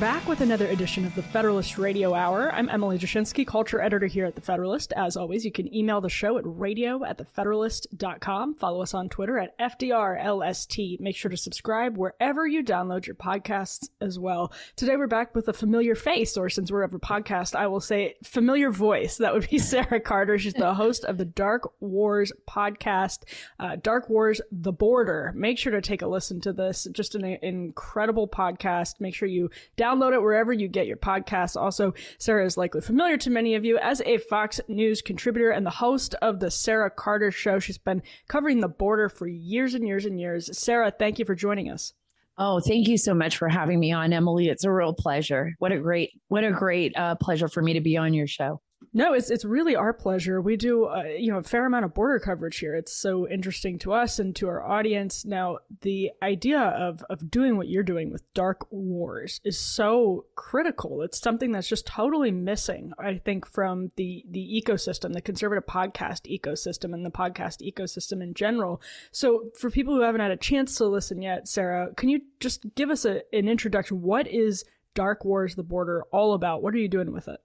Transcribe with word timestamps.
Back 0.00 0.26
with 0.26 0.40
another 0.40 0.66
edition 0.68 1.04
of 1.04 1.14
the 1.14 1.22
Federalist 1.22 1.76
Radio 1.76 2.14
Hour. 2.14 2.50
I'm 2.54 2.70
Emily 2.70 2.98
Jashinsky, 2.98 3.46
culture 3.46 3.82
editor 3.82 4.06
here 4.06 4.24
at 4.24 4.34
The 4.34 4.40
Federalist. 4.40 4.94
As 4.94 5.14
always, 5.14 5.44
you 5.44 5.52
can 5.52 5.72
email 5.74 6.00
the 6.00 6.08
show 6.08 6.38
at 6.38 6.44
radio 6.46 7.04
at 7.04 7.18
thefederalist.com. 7.18 8.54
Follow 8.54 8.80
us 8.80 8.94
on 8.94 9.10
Twitter 9.10 9.38
at 9.38 9.58
FDRLST. 9.58 11.00
Make 11.00 11.16
sure 11.16 11.30
to 11.30 11.36
subscribe 11.36 11.98
wherever 11.98 12.46
you 12.46 12.64
download 12.64 13.04
your 13.04 13.14
podcasts 13.14 13.90
as 14.00 14.18
well. 14.18 14.54
Today 14.74 14.96
we're 14.96 15.06
back 15.06 15.34
with 15.34 15.48
a 15.48 15.52
familiar 15.52 15.94
face, 15.94 16.34
or 16.38 16.48
since 16.48 16.72
we're 16.72 16.82
over 16.82 16.98
podcast, 16.98 17.54
I 17.54 17.66
will 17.66 17.80
say 17.80 18.14
familiar 18.24 18.70
voice. 18.70 19.18
That 19.18 19.34
would 19.34 19.50
be 19.50 19.58
Sara 19.58 20.00
Carter. 20.00 20.38
She's 20.38 20.54
the 20.54 20.72
host 20.72 21.04
of 21.04 21.18
the 21.18 21.26
Dark 21.26 21.74
Wars 21.80 22.32
podcast, 22.48 23.24
uh, 23.58 23.76
Dark 23.76 24.08
Wars 24.08 24.40
The 24.50 24.72
Border. 24.72 25.34
Make 25.36 25.58
sure 25.58 25.72
to 25.72 25.82
take 25.82 26.00
a 26.00 26.08
listen 26.08 26.40
to 26.40 26.54
this. 26.54 26.88
Just 26.90 27.14
an 27.14 27.26
incredible 27.26 28.26
podcast. 28.26 28.98
Make 28.98 29.14
sure 29.14 29.28
you 29.28 29.50
Download 29.76 29.89
it 30.12 30.22
wherever 30.22 30.52
you 30.52 30.68
get 30.68 30.86
your 30.86 30.96
podcasts. 30.96 31.56
Also, 31.56 31.94
Sara 32.18 32.44
is 32.44 32.56
likely 32.56 32.80
familiar 32.80 33.16
to 33.18 33.30
many 33.30 33.54
of 33.54 33.64
you 33.64 33.78
as 33.78 34.00
a 34.02 34.18
Fox 34.18 34.60
News 34.68 35.02
contributor 35.02 35.50
and 35.50 35.64
the 35.64 35.70
host 35.70 36.14
of 36.22 36.40
the 36.40 36.50
Sara 36.50 36.90
Carter 36.90 37.30
Show. 37.30 37.58
She's 37.58 37.78
been 37.78 38.02
covering 38.28 38.60
the 38.60 38.68
border 38.68 39.08
for 39.08 39.26
years 39.26 39.74
and 39.74 39.86
years 39.86 40.04
and 40.04 40.20
years. 40.20 40.56
Sara, 40.58 40.90
thank 40.90 41.18
you 41.18 41.24
for 41.24 41.34
joining 41.34 41.70
us. 41.70 41.92
Oh, 42.38 42.60
thank 42.60 42.88
you 42.88 42.96
so 42.96 43.12
much 43.12 43.36
for 43.36 43.48
having 43.48 43.78
me 43.78 43.92
on, 43.92 44.12
Emily. 44.12 44.48
It's 44.48 44.64
a 44.64 44.72
real 44.72 44.94
pleasure. 44.94 45.54
What 45.58 45.72
a 45.72 45.78
great, 45.78 46.10
what 46.28 46.44
a 46.44 46.50
great 46.50 46.96
uh, 46.96 47.16
pleasure 47.16 47.48
for 47.48 47.60
me 47.60 47.74
to 47.74 47.80
be 47.80 47.96
on 47.96 48.14
your 48.14 48.26
show. 48.26 48.62
No, 48.92 49.12
it's 49.12 49.30
it's 49.30 49.44
really 49.44 49.76
our 49.76 49.92
pleasure. 49.92 50.40
We 50.40 50.56
do 50.56 50.86
uh, 50.86 51.04
you 51.16 51.30
know 51.30 51.38
a 51.38 51.44
fair 51.44 51.64
amount 51.64 51.84
of 51.84 51.94
border 51.94 52.18
coverage 52.18 52.58
here. 52.58 52.74
It's 52.74 52.92
so 52.92 53.28
interesting 53.28 53.78
to 53.80 53.92
us 53.92 54.18
and 54.18 54.34
to 54.36 54.48
our 54.48 54.66
audience. 54.66 55.24
Now, 55.24 55.58
the 55.82 56.10
idea 56.20 56.58
of 56.58 57.04
of 57.08 57.30
doing 57.30 57.56
what 57.56 57.68
you're 57.68 57.84
doing 57.84 58.10
with 58.10 58.24
Dark 58.34 58.66
Wars 58.72 59.40
is 59.44 59.60
so 59.60 60.26
critical. 60.34 61.02
It's 61.02 61.20
something 61.20 61.52
that's 61.52 61.68
just 61.68 61.86
totally 61.86 62.32
missing, 62.32 62.92
I 62.98 63.18
think, 63.18 63.46
from 63.46 63.92
the 63.94 64.24
the 64.28 64.60
ecosystem, 64.60 65.12
the 65.12 65.20
conservative 65.20 65.66
podcast 65.66 66.26
ecosystem, 66.28 66.92
and 66.92 67.06
the 67.06 67.10
podcast 67.10 67.62
ecosystem 67.62 68.20
in 68.20 68.34
general. 68.34 68.82
So, 69.12 69.50
for 69.56 69.70
people 69.70 69.94
who 69.94 70.02
haven't 70.02 70.20
had 70.20 70.32
a 70.32 70.36
chance 70.36 70.74
to 70.76 70.86
listen 70.86 71.22
yet, 71.22 71.46
Sara, 71.46 71.94
can 71.94 72.08
you 72.08 72.22
just 72.40 72.66
give 72.74 72.90
us 72.90 73.04
a, 73.04 73.22
an 73.32 73.48
introduction? 73.48 74.02
What 74.02 74.26
is 74.26 74.64
Dark 74.94 75.24
Wars: 75.24 75.54
The 75.54 75.62
Border 75.62 76.02
all 76.10 76.34
about? 76.34 76.60
What 76.60 76.74
are 76.74 76.78
you 76.78 76.88
doing 76.88 77.12
with 77.12 77.28
it? 77.28 77.38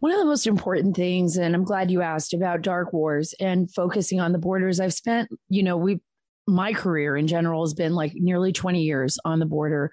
One 0.00 0.12
of 0.12 0.18
the 0.18 0.24
most 0.24 0.46
important 0.46 0.94
things, 0.94 1.36
and 1.36 1.54
I'm 1.54 1.64
glad 1.64 1.90
you 1.90 2.02
asked 2.02 2.32
about 2.32 2.62
Dark 2.62 2.92
Wars 2.92 3.34
and 3.40 3.72
focusing 3.72 4.20
on 4.20 4.32
the 4.32 4.38
borders. 4.38 4.78
I've 4.78 4.94
spent, 4.94 5.28
you 5.48 5.62
know, 5.62 5.76
we 5.76 6.00
my 6.46 6.72
career 6.72 7.14
in 7.14 7.26
general 7.26 7.62
has 7.62 7.74
been 7.74 7.94
like 7.94 8.12
nearly 8.14 8.52
20 8.52 8.82
years 8.82 9.18
on 9.24 9.38
the 9.38 9.44
border. 9.44 9.92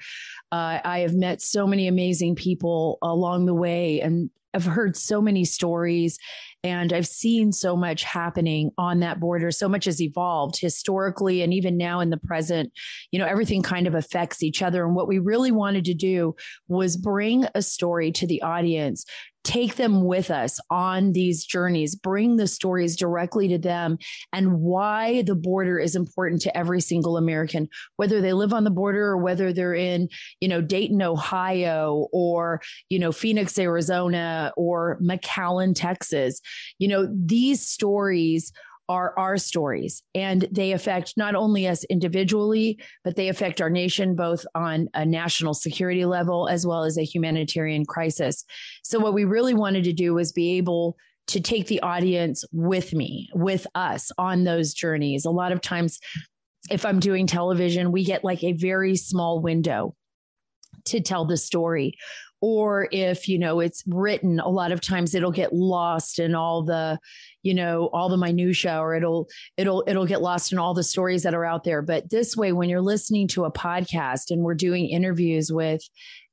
Uh, 0.53 0.79
I 0.85 0.99
have 0.99 1.13
met 1.13 1.41
so 1.41 1.67
many 1.67 1.89
amazing 1.89 2.35
people 2.35 2.97
along 3.01 3.45
the 3.45 3.53
way 3.53 3.99
and 3.99 4.29
I've 4.53 4.63
heard 4.63 4.95
so 4.95 5.21
many 5.21 5.43
stories 5.43 6.17
and 6.63 6.93
I've 6.93 7.07
seen 7.07 7.51
so 7.51 7.75
much 7.75 8.03
happening 8.03 8.71
on 8.77 9.01
that 9.01 9.19
border. 9.19 9.51
So 9.51 9.67
much 9.67 9.83
has 9.83 10.01
evolved 10.01 10.57
historically 10.57 11.41
and 11.41 11.53
even 11.53 11.77
now 11.77 11.99
in 11.99 12.09
the 12.09 12.17
present. 12.17 12.71
You 13.11 13.19
know, 13.19 13.25
everything 13.25 13.61
kind 13.61 13.85
of 13.85 13.93
affects 13.93 14.41
each 14.41 14.61
other. 14.61 14.85
And 14.85 14.95
what 14.95 15.09
we 15.09 15.19
really 15.19 15.51
wanted 15.51 15.83
to 15.85 15.93
do 15.93 16.35
was 16.69 16.95
bring 16.95 17.45
a 17.53 17.61
story 17.61 18.13
to 18.13 18.25
the 18.25 18.41
audience 18.41 19.05
take 19.45 19.75
them 19.75 20.03
with 20.03 20.31
us 20.31 20.59
on 20.69 21.13
these 21.13 21.45
journeys, 21.45 21.95
bring 21.95 22.35
the 22.35 22.47
stories 22.47 22.95
directly 22.97 23.47
to 23.47 23.57
them 23.57 23.97
and 24.33 24.59
why 24.59 25.21
the 25.21 25.35
border 25.35 25.77
is 25.77 25.95
important 25.95 26.41
to 26.41 26.57
every 26.57 26.81
single 26.81 27.15
American, 27.15 27.69
whether 27.95 28.19
they 28.19 28.33
live 28.33 28.53
on 28.53 28.63
the 28.63 28.71
border 28.71 29.05
or 29.05 29.17
whether 29.17 29.53
they're 29.53 29.75
in, 29.75 30.09
you 30.41 30.47
know, 30.47 30.61
Dayton, 30.61 31.01
Ohio 31.01 32.07
or, 32.11 32.59
you 32.89 32.97
know, 32.99 33.11
Phoenix, 33.11 33.57
Arizona 33.57 34.51
or 34.57 34.99
McAllen, 35.01 35.73
Texas. 35.75 36.41
You 36.79 36.87
know, 36.87 37.07
these 37.15 37.65
stories 37.65 38.51
are 38.87 39.17
our 39.17 39.37
stories 39.37 40.03
and 40.13 40.47
they 40.51 40.71
affect 40.71 41.13
not 41.17 41.35
only 41.35 41.67
us 41.67 41.83
individually 41.85 42.79
but 43.03 43.15
they 43.15 43.29
affect 43.29 43.61
our 43.61 43.69
nation 43.69 44.15
both 44.15 44.45
on 44.55 44.87
a 44.93 45.05
national 45.05 45.53
security 45.53 46.05
level 46.05 46.47
as 46.47 46.65
well 46.65 46.83
as 46.83 46.97
a 46.97 47.03
humanitarian 47.03 47.85
crisis. 47.85 48.45
So 48.83 48.99
what 48.99 49.13
we 49.13 49.25
really 49.25 49.53
wanted 49.53 49.83
to 49.85 49.93
do 49.93 50.13
was 50.13 50.31
be 50.31 50.57
able 50.57 50.97
to 51.27 51.39
take 51.39 51.67
the 51.67 51.81
audience 51.81 52.45
with 52.51 52.93
me 52.93 53.29
with 53.33 53.65
us 53.73 54.11
on 54.17 54.43
those 54.43 54.73
journeys. 54.73 55.25
A 55.25 55.31
lot 55.31 55.51
of 55.51 55.61
times 55.61 55.99
if 56.69 56.85
i'm 56.85 56.99
doing 56.99 57.27
television 57.27 57.91
we 57.91 58.03
get 58.03 58.23
like 58.23 58.43
a 58.43 58.53
very 58.53 58.95
small 58.95 59.39
window 59.41 59.95
to 60.85 60.99
tell 60.99 61.25
the 61.25 61.37
story 61.37 61.93
or 62.47 62.87
if 62.91 63.27
you 63.27 63.39
know 63.39 63.59
it's 63.59 63.83
written 63.87 64.39
a 64.39 64.47
lot 64.47 64.71
of 64.71 64.79
times 64.79 65.15
it'll 65.15 65.31
get 65.31 65.51
lost 65.51 66.19
in 66.19 66.35
all 66.35 66.61
the 66.61 66.99
you 67.41 67.55
know 67.55 67.89
all 67.91 68.07
the 68.07 68.17
minutia 68.17 68.77
or 68.77 68.93
it'll 68.93 69.27
it'll 69.57 69.83
it'll 69.87 70.05
get 70.05 70.21
lost 70.21 70.51
in 70.51 70.59
all 70.59 70.75
the 70.75 70.83
stories 70.83 71.23
that 71.23 71.33
are 71.33 71.43
out 71.43 71.63
there 71.63 71.81
but 71.81 72.07
this 72.11 72.37
way 72.37 72.51
when 72.51 72.69
you're 72.69 72.83
listening 72.83 73.27
to 73.27 73.45
a 73.45 73.51
podcast 73.51 74.29
and 74.29 74.43
we're 74.43 74.53
doing 74.53 74.87
interviews 74.87 75.51
with 75.51 75.81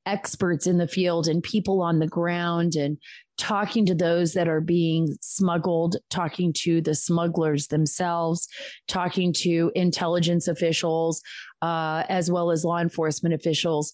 experts 0.04 0.66
in 0.66 0.76
the 0.76 0.88
field 0.88 1.28
and 1.28 1.42
people 1.42 1.80
on 1.80 1.98
the 1.98 2.06
ground 2.06 2.74
and 2.74 2.98
talking 3.38 3.86
to 3.86 3.94
those 3.94 4.34
that 4.34 4.48
are 4.48 4.60
being 4.60 5.16
smuggled, 5.20 5.96
talking 6.10 6.52
to 6.52 6.80
the 6.80 6.94
smugglers 6.94 7.68
themselves, 7.68 8.46
talking 8.88 9.32
to 9.32 9.72
intelligence 9.74 10.46
officials, 10.46 11.22
uh, 11.62 12.04
as 12.08 12.30
well 12.30 12.50
as 12.50 12.64
law 12.64 12.78
enforcement 12.78 13.34
officials. 13.34 13.92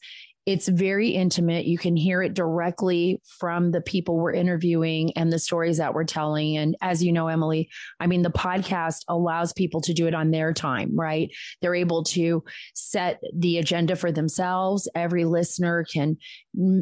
It's 0.49 0.67
very 0.67 1.11
intimate. 1.11 1.67
You 1.67 1.77
can 1.77 1.95
hear 1.95 2.23
it 2.23 2.33
directly 2.33 3.21
from 3.39 3.71
the 3.71 3.83
people 3.83 4.17
we're 4.17 4.33
interviewing 4.33 5.13
and 5.15 5.31
the 5.31 5.39
stories 5.39 5.77
that 5.77 5.93
we're 5.93 6.05
telling. 6.05 6.57
And 6.57 6.75
as 6.81 7.05
you 7.05 7.13
know, 7.13 7.29
Emily, 7.29 7.69
I 8.01 8.07
mean, 8.07 8.23
the 8.23 8.31
podcast 8.31 9.05
allows 9.09 9.53
people 9.53 9.83
to 9.83 9.93
do 9.93 10.07
it 10.07 10.15
on 10.15 10.31
their 10.31 10.55
time, 10.55 10.99
right? 10.99 11.29
They're 11.61 11.75
able 11.75 12.03
to 12.05 12.43
set 12.73 13.21
the 13.37 13.59
agenda 13.59 13.95
for 13.95 14.11
themselves. 14.11 14.89
Every 14.95 15.27
listener 15.27 15.85
can 15.93 16.17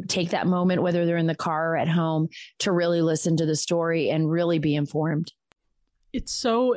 take 0.07 0.29
that 0.29 0.47
moment, 0.47 0.81
whether 0.81 1.05
they're 1.05 1.17
in 1.17 1.27
the 1.27 1.35
car 1.35 1.73
or 1.73 1.77
at 1.77 1.89
home, 1.89 2.29
to 2.59 2.71
really 2.71 3.01
listen 3.01 3.35
to 3.35 3.45
the 3.45 3.57
story 3.57 4.09
and 4.09 4.31
really 4.31 4.59
be 4.59 4.75
informed 4.75 5.33
it's 6.17 6.31
so 6.31 6.73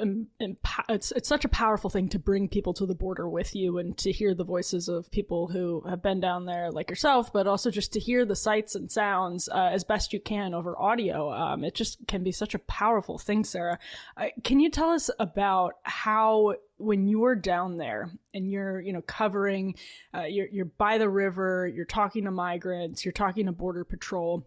it's 0.90 1.12
it's 1.12 1.28
such 1.28 1.46
a 1.46 1.48
powerful 1.48 1.88
thing 1.88 2.10
to 2.10 2.18
bring 2.18 2.46
people 2.46 2.74
to 2.74 2.84
the 2.84 2.94
border 2.94 3.26
with 3.26 3.56
you 3.56 3.78
and 3.78 3.96
to 3.96 4.12
hear 4.12 4.34
the 4.34 4.44
voices 4.44 4.86
of 4.86 5.10
people 5.10 5.48
who 5.48 5.80
have 5.88 6.02
been 6.02 6.20
down 6.20 6.44
there 6.44 6.70
like 6.70 6.90
yourself 6.90 7.32
but 7.32 7.46
also 7.46 7.70
just 7.70 7.90
to 7.94 7.98
hear 7.98 8.26
the 8.26 8.36
sights 8.36 8.74
and 8.74 8.92
sounds 8.92 9.48
uh, 9.48 9.70
as 9.72 9.82
best 9.82 10.12
you 10.12 10.20
can 10.20 10.52
over 10.52 10.78
audio. 10.78 11.32
Um, 11.32 11.64
it 11.64 11.74
just 11.74 12.06
can 12.06 12.22
be 12.22 12.32
such 12.32 12.54
a 12.54 12.58
powerful 12.58 13.16
thing 13.16 13.42
sarah. 13.42 13.78
Uh, 14.14 14.26
can 14.44 14.60
you 14.60 14.68
tell 14.68 14.90
us 14.90 15.08
about 15.18 15.76
how 15.84 16.56
when 16.76 17.08
you're 17.08 17.34
down 17.34 17.78
there 17.78 18.10
and 18.34 18.50
you're 18.50 18.78
you 18.78 18.92
know 18.92 19.02
covering 19.02 19.74
uh, 20.14 20.24
you're, 20.24 20.48
you're 20.48 20.66
by 20.66 20.98
the 20.98 21.08
river 21.08 21.66
you're 21.66 21.86
talking 21.86 22.24
to 22.24 22.30
migrants 22.30 23.06
you're 23.06 23.12
talking 23.12 23.46
to 23.46 23.52
border 23.52 23.84
patrol 23.84 24.46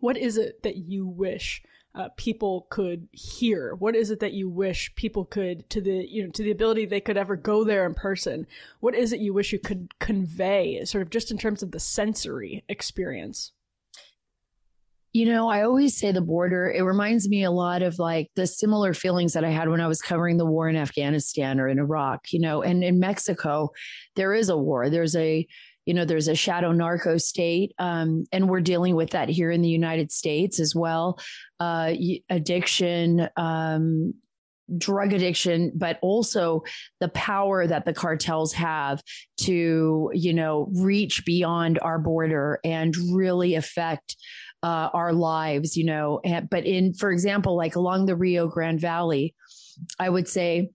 what 0.00 0.16
is 0.16 0.38
it 0.38 0.62
that 0.62 0.76
you 0.76 1.06
wish 1.06 1.62
uh, 1.94 2.08
people 2.16 2.66
could 2.70 3.08
hear? 3.12 3.74
What 3.74 3.94
is 3.94 4.10
it 4.10 4.20
that 4.20 4.32
you 4.32 4.48
wish 4.48 4.94
people 4.96 5.24
could 5.24 5.68
to 5.70 5.80
the 5.80 6.06
you 6.08 6.24
know 6.24 6.30
to 6.30 6.42
the 6.42 6.50
ability 6.50 6.86
they 6.86 7.00
could 7.00 7.16
ever 7.16 7.36
go 7.36 7.64
there 7.64 7.86
in 7.86 7.94
person? 7.94 8.46
What 8.80 8.94
is 8.94 9.12
it 9.12 9.20
you 9.20 9.32
wish 9.32 9.52
you 9.52 9.58
could 9.58 9.98
convey, 10.00 10.84
sort 10.84 11.02
of 11.02 11.10
just 11.10 11.30
in 11.30 11.38
terms 11.38 11.62
of 11.62 11.70
the 11.70 11.80
sensory 11.80 12.64
experience? 12.68 13.52
You 15.12 15.26
know, 15.26 15.48
I 15.48 15.62
always 15.62 15.96
say 15.96 16.10
the 16.10 16.20
border, 16.20 16.68
it 16.68 16.82
reminds 16.82 17.28
me 17.28 17.44
a 17.44 17.50
lot 17.52 17.82
of 17.82 18.00
like 18.00 18.32
the 18.34 18.48
similar 18.48 18.92
feelings 18.92 19.34
that 19.34 19.44
I 19.44 19.50
had 19.50 19.68
when 19.68 19.80
I 19.80 19.86
was 19.86 20.02
covering 20.02 20.38
the 20.38 20.44
war 20.44 20.68
in 20.68 20.74
Afghanistan 20.74 21.60
or 21.60 21.68
in 21.68 21.78
Iraq, 21.78 22.32
you 22.32 22.40
know, 22.40 22.62
and 22.62 22.82
in 22.82 22.98
Mexico, 22.98 23.70
there 24.16 24.34
is 24.34 24.48
a 24.48 24.56
war. 24.56 24.90
There's 24.90 25.14
a 25.14 25.46
you 25.86 25.94
know, 25.94 26.04
there's 26.04 26.28
a 26.28 26.34
shadow 26.34 26.72
narco 26.72 27.18
state, 27.18 27.72
um, 27.78 28.24
and 28.32 28.48
we're 28.48 28.60
dealing 28.60 28.94
with 28.94 29.10
that 29.10 29.28
here 29.28 29.50
in 29.50 29.62
the 29.62 29.68
United 29.68 30.10
States 30.10 30.58
as 30.58 30.74
well. 30.74 31.18
Uh, 31.60 31.92
addiction, 32.30 33.28
um, 33.36 34.14
drug 34.78 35.12
addiction, 35.12 35.72
but 35.74 35.98
also 36.00 36.62
the 37.00 37.08
power 37.08 37.66
that 37.66 37.84
the 37.84 37.92
cartels 37.92 38.52
have 38.54 39.02
to, 39.40 40.10
you 40.14 40.32
know, 40.32 40.70
reach 40.74 41.24
beyond 41.26 41.78
our 41.82 41.98
border 41.98 42.60
and 42.64 42.96
really 43.12 43.54
affect 43.54 44.16
uh, 44.62 44.88
our 44.94 45.12
lives, 45.12 45.76
you 45.76 45.84
know. 45.84 46.20
And, 46.24 46.48
but 46.48 46.64
in, 46.64 46.94
for 46.94 47.10
example, 47.10 47.56
like 47.56 47.76
along 47.76 48.06
the 48.06 48.16
Rio 48.16 48.48
Grande 48.48 48.80
Valley, 48.80 49.34
I 49.98 50.08
would 50.08 50.28
say 50.28 50.70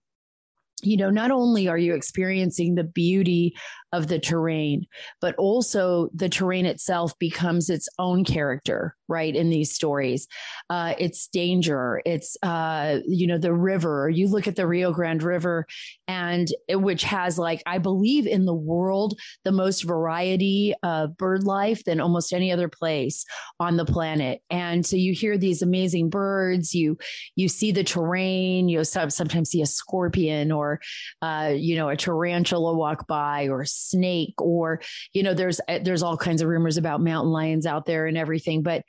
you 0.81 0.97
know, 0.97 1.09
not 1.09 1.31
only 1.31 1.67
are 1.67 1.77
you 1.77 1.93
experiencing 1.93 2.75
the 2.75 2.83
beauty 2.83 3.53
of 3.91 4.07
the 4.07 4.19
terrain, 4.19 4.85
but 5.19 5.35
also 5.35 6.09
the 6.13 6.29
terrain 6.29 6.65
itself 6.65 7.17
becomes 7.17 7.69
its 7.69 7.89
own 7.97 8.23
character, 8.23 8.95
right? 9.07 9.35
In 9.35 9.49
these 9.49 9.73
stories, 9.73 10.27
uh, 10.69 10.93
it's 10.99 11.27
danger, 11.27 12.01
it's, 12.05 12.37
uh, 12.43 12.99
you 13.07 13.25
know, 13.25 13.39
the 13.39 13.53
river. 13.53 14.09
You 14.09 14.27
look 14.27 14.47
at 14.47 14.55
the 14.55 14.67
Rio 14.67 14.91
Grande 14.91 15.23
River, 15.23 15.65
and 16.07 16.47
which 16.69 17.03
has, 17.03 17.39
like, 17.39 17.63
I 17.65 17.79
believe 17.79 18.27
in 18.27 18.45
the 18.45 18.53
world, 18.53 19.19
the 19.43 19.51
most 19.51 19.83
variety 19.83 20.73
of 20.83 21.17
bird 21.17 21.43
life 21.43 21.83
than 21.83 21.99
almost 21.99 22.33
any 22.33 22.51
other 22.51 22.69
place 22.69 23.25
on 23.59 23.77
the 23.77 23.85
planet. 23.85 24.41
And 24.49 24.85
so 24.85 24.95
you 24.95 25.13
hear 25.13 25.37
these 25.37 25.61
amazing 25.61 26.09
birds, 26.09 26.75
you, 26.75 26.97
you 27.35 27.49
see 27.49 27.71
the 27.71 27.83
terrain, 27.83 28.69
you 28.69 28.83
sometimes 28.83 29.49
see 29.49 29.61
a 29.61 29.65
scorpion 29.65 30.51
or, 30.51 30.79
uh, 31.21 31.53
you 31.55 31.75
know, 31.75 31.89
a 31.89 31.97
tarantula 31.97 32.75
walk 32.75 33.07
by 33.07 33.47
or 33.47 33.65
snake 33.79 34.39
or 34.41 34.81
you 35.13 35.23
know 35.23 35.33
there's 35.33 35.61
eh, 35.67 35.79
there's 35.83 36.03
all 36.03 36.17
kinds 36.17 36.41
of 36.41 36.47
rumors 36.47 36.77
about 36.77 37.01
mountain 37.01 37.31
lions 37.31 37.65
out 37.65 37.85
there 37.85 38.05
and 38.05 38.17
everything 38.17 38.61
but 38.61 38.83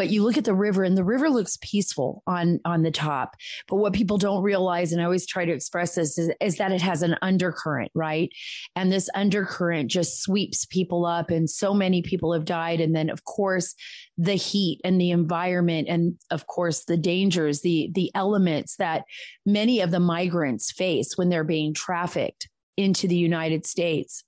but 0.00 0.08
you 0.08 0.22
look 0.22 0.38
at 0.38 0.46
the 0.46 0.54
river 0.54 0.82
and 0.82 0.96
the 0.96 1.04
river 1.04 1.28
looks 1.28 1.58
peaceful 1.60 2.22
on 2.26 2.58
on 2.64 2.82
the 2.82 2.90
top. 2.90 3.36
But 3.68 3.76
what 3.76 3.92
people 3.92 4.16
don't 4.16 4.42
realize 4.42 4.92
and 4.92 5.02
i 5.02 5.04
always 5.04 5.26
try 5.26 5.44
to 5.44 5.52
express 5.52 5.94
this 5.94 6.16
is, 6.16 6.32
is 6.40 6.56
that 6.56 6.72
it 6.72 6.80
has 6.80 7.02
an 7.02 7.16
undercurrent 7.20 7.90
right? 7.94 8.30
And 8.74 8.90
this 8.90 9.10
undercurrent 9.14 9.90
just 9.90 10.22
sweeps 10.22 10.64
people 10.64 11.04
up 11.04 11.28
and 11.28 11.50
so 11.50 11.74
many 11.74 12.00
people 12.00 12.32
have 12.32 12.46
died. 12.46 12.80
And 12.80 12.96
then 12.96 13.10
of 13.10 13.24
course 13.24 13.74
the 14.16 14.36
heat 14.36 14.80
and 14.84 14.98
the 14.98 15.10
environment 15.10 15.86
and 15.86 16.14
of 16.30 16.46
course 16.46 16.86
the 16.86 16.96
dangers 16.96 17.60
the 17.60 17.90
the 17.94 18.10
elements 18.14 18.76
that 18.76 19.04
many 19.44 19.80
of 19.80 19.90
the 19.90 20.00
migrants 20.00 20.72
face 20.72 21.18
when 21.18 21.28
they're 21.28 21.44
being 21.44 21.74
trafficked 21.74 22.48
into 22.76 23.08
the 23.08 23.16
united 23.16 23.64
states 23.64 24.24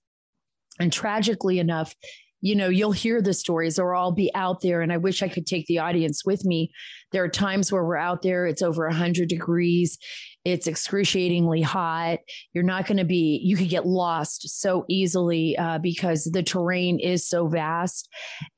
and 0.78 0.92
tragically 0.92 1.58
enough, 1.58 1.94
you 2.42 2.56
know, 2.56 2.68
you'll 2.68 2.92
hear 2.92 3.22
the 3.22 3.32
stories 3.32 3.78
or 3.78 3.94
I'll 3.94 4.12
be 4.12 4.30
out 4.34 4.60
there 4.62 4.82
and 4.82 4.92
I 4.92 4.96
wish 4.96 5.22
I 5.22 5.28
could 5.28 5.46
take 5.46 5.66
the 5.66 5.78
audience 5.78 6.24
with 6.24 6.44
me. 6.44 6.72
There 7.12 7.22
are 7.22 7.28
times 7.28 7.70
where 7.70 7.84
we're 7.84 7.96
out 7.96 8.22
there, 8.22 8.46
it's 8.46 8.62
over 8.62 8.86
100 8.88 9.28
degrees, 9.28 9.96
it's 10.44 10.66
excruciatingly 10.66 11.62
hot. 11.62 12.18
You're 12.52 12.64
not 12.64 12.86
going 12.86 12.96
to 12.96 13.04
be, 13.04 13.40
you 13.44 13.56
could 13.56 13.68
get 13.68 13.86
lost 13.86 14.48
so 14.48 14.84
easily 14.88 15.56
uh, 15.56 15.78
because 15.78 16.24
the 16.24 16.42
terrain 16.42 16.98
is 16.98 17.28
so 17.28 17.46
vast. 17.46 18.08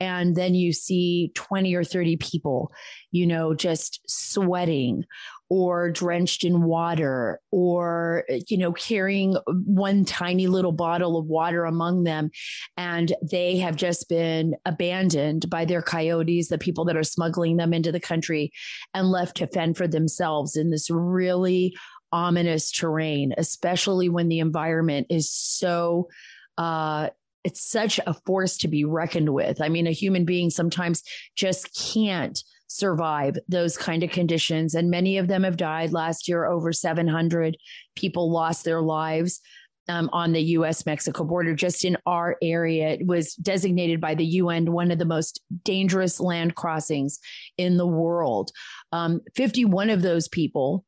And 0.01 0.35
then 0.35 0.55
you 0.55 0.73
see 0.73 1.31
20 1.35 1.75
or 1.75 1.85
30 1.85 2.17
people, 2.17 2.73
you 3.11 3.27
know, 3.27 3.53
just 3.55 4.01
sweating 4.09 5.05
or 5.51 5.91
drenched 5.91 6.45
in 6.45 6.63
water 6.63 7.41
or 7.51 8.25
you 8.49 8.57
know 8.57 8.73
carrying 8.73 9.37
one 9.67 10.05
tiny 10.05 10.47
little 10.47 10.73
bottle 10.73 11.19
of 11.19 11.27
water 11.27 11.65
among 11.65 12.05
them 12.05 12.31
and 12.77 13.15
they 13.23 13.59
have 13.59 13.77
just 13.77 14.09
been 14.09 14.55
abandoned 14.65 15.49
by 15.51 15.65
their 15.65 15.83
coyotes 15.83 16.49
the 16.49 16.59
people 16.59 16.85
that 16.85 16.97
are 16.97 17.05
smuggling 17.05 17.57
them 17.57 17.75
into 17.75 17.93
the 17.93 18.01
country 18.01 18.51
and 18.95 19.11
left 19.11 19.37
to 19.37 19.47
fend 19.47 19.77
for 19.77 19.87
themselves 19.87 20.57
in 20.57 20.71
this 20.71 20.91
really 20.91 21.77
ominous 22.13 22.71
terrain 22.71 23.35
especially 23.37 24.09
when 24.09 24.29
the 24.29 24.39
environment 24.39 25.07
is 25.11 25.31
so 25.31 26.09
uh, 26.57 27.09
it's 27.43 27.63
such 27.63 28.01
a 28.07 28.15
force 28.27 28.57
to 28.57 28.69
be 28.69 28.85
reckoned 28.85 29.29
with. 29.29 29.61
I 29.61 29.69
mean, 29.69 29.87
a 29.87 29.93
human 29.93 30.25
being 30.25 30.49
sometimes 30.51 31.03
just 31.37 31.75
can't 31.93 32.43
survive 32.75 33.37
those 33.47 33.77
kind 33.77 34.03
of 34.03 34.11
conditions. 34.11 34.75
And 34.75 34.91
many 34.91 35.17
of 35.17 35.29
them 35.29 35.45
have 35.45 35.57
died. 35.57 35.93
Last 35.93 36.27
year, 36.27 36.45
over 36.45 36.73
700 36.73 37.57
people 37.95 38.33
lost 38.33 38.65
their 38.65 38.83
lives. 38.83 39.41
Um, 39.87 40.09
on 40.15 40.33
the 40.33 40.41
US 40.41 40.87
Mexico 40.87 41.25
border, 41.25 41.55
just 41.55 41.85
in 41.85 41.99
our 42.07 42.39
area. 42.41 42.89
It 42.89 43.07
was 43.07 43.35
designated 43.35 44.01
by 44.01 44.15
the 44.15 44.25
UN 44.25 44.73
one 44.73 44.91
of 44.91 44.99
the 44.99 45.05
most 45.05 45.43
dangerous 45.63 46.19
land 46.21 46.55
crossings 46.55 47.19
in 47.59 47.77
the 47.77 47.87
world. 47.87 48.51
Um, 48.93 49.21
51 49.37 49.91
of 49.91 50.01
those 50.01 50.27
people 50.27 50.87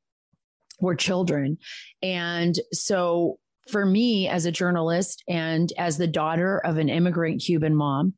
were 0.80 0.94
children. 0.94 1.58
And 2.02 2.58
so, 2.72 3.38
for 3.68 3.84
me 3.84 4.28
as 4.28 4.46
a 4.46 4.50
journalist 4.50 5.22
and 5.28 5.70
as 5.76 5.98
the 5.98 6.06
daughter 6.06 6.58
of 6.64 6.78
an 6.78 6.88
immigrant 6.88 7.42
Cuban 7.42 7.76
mom, 7.76 8.14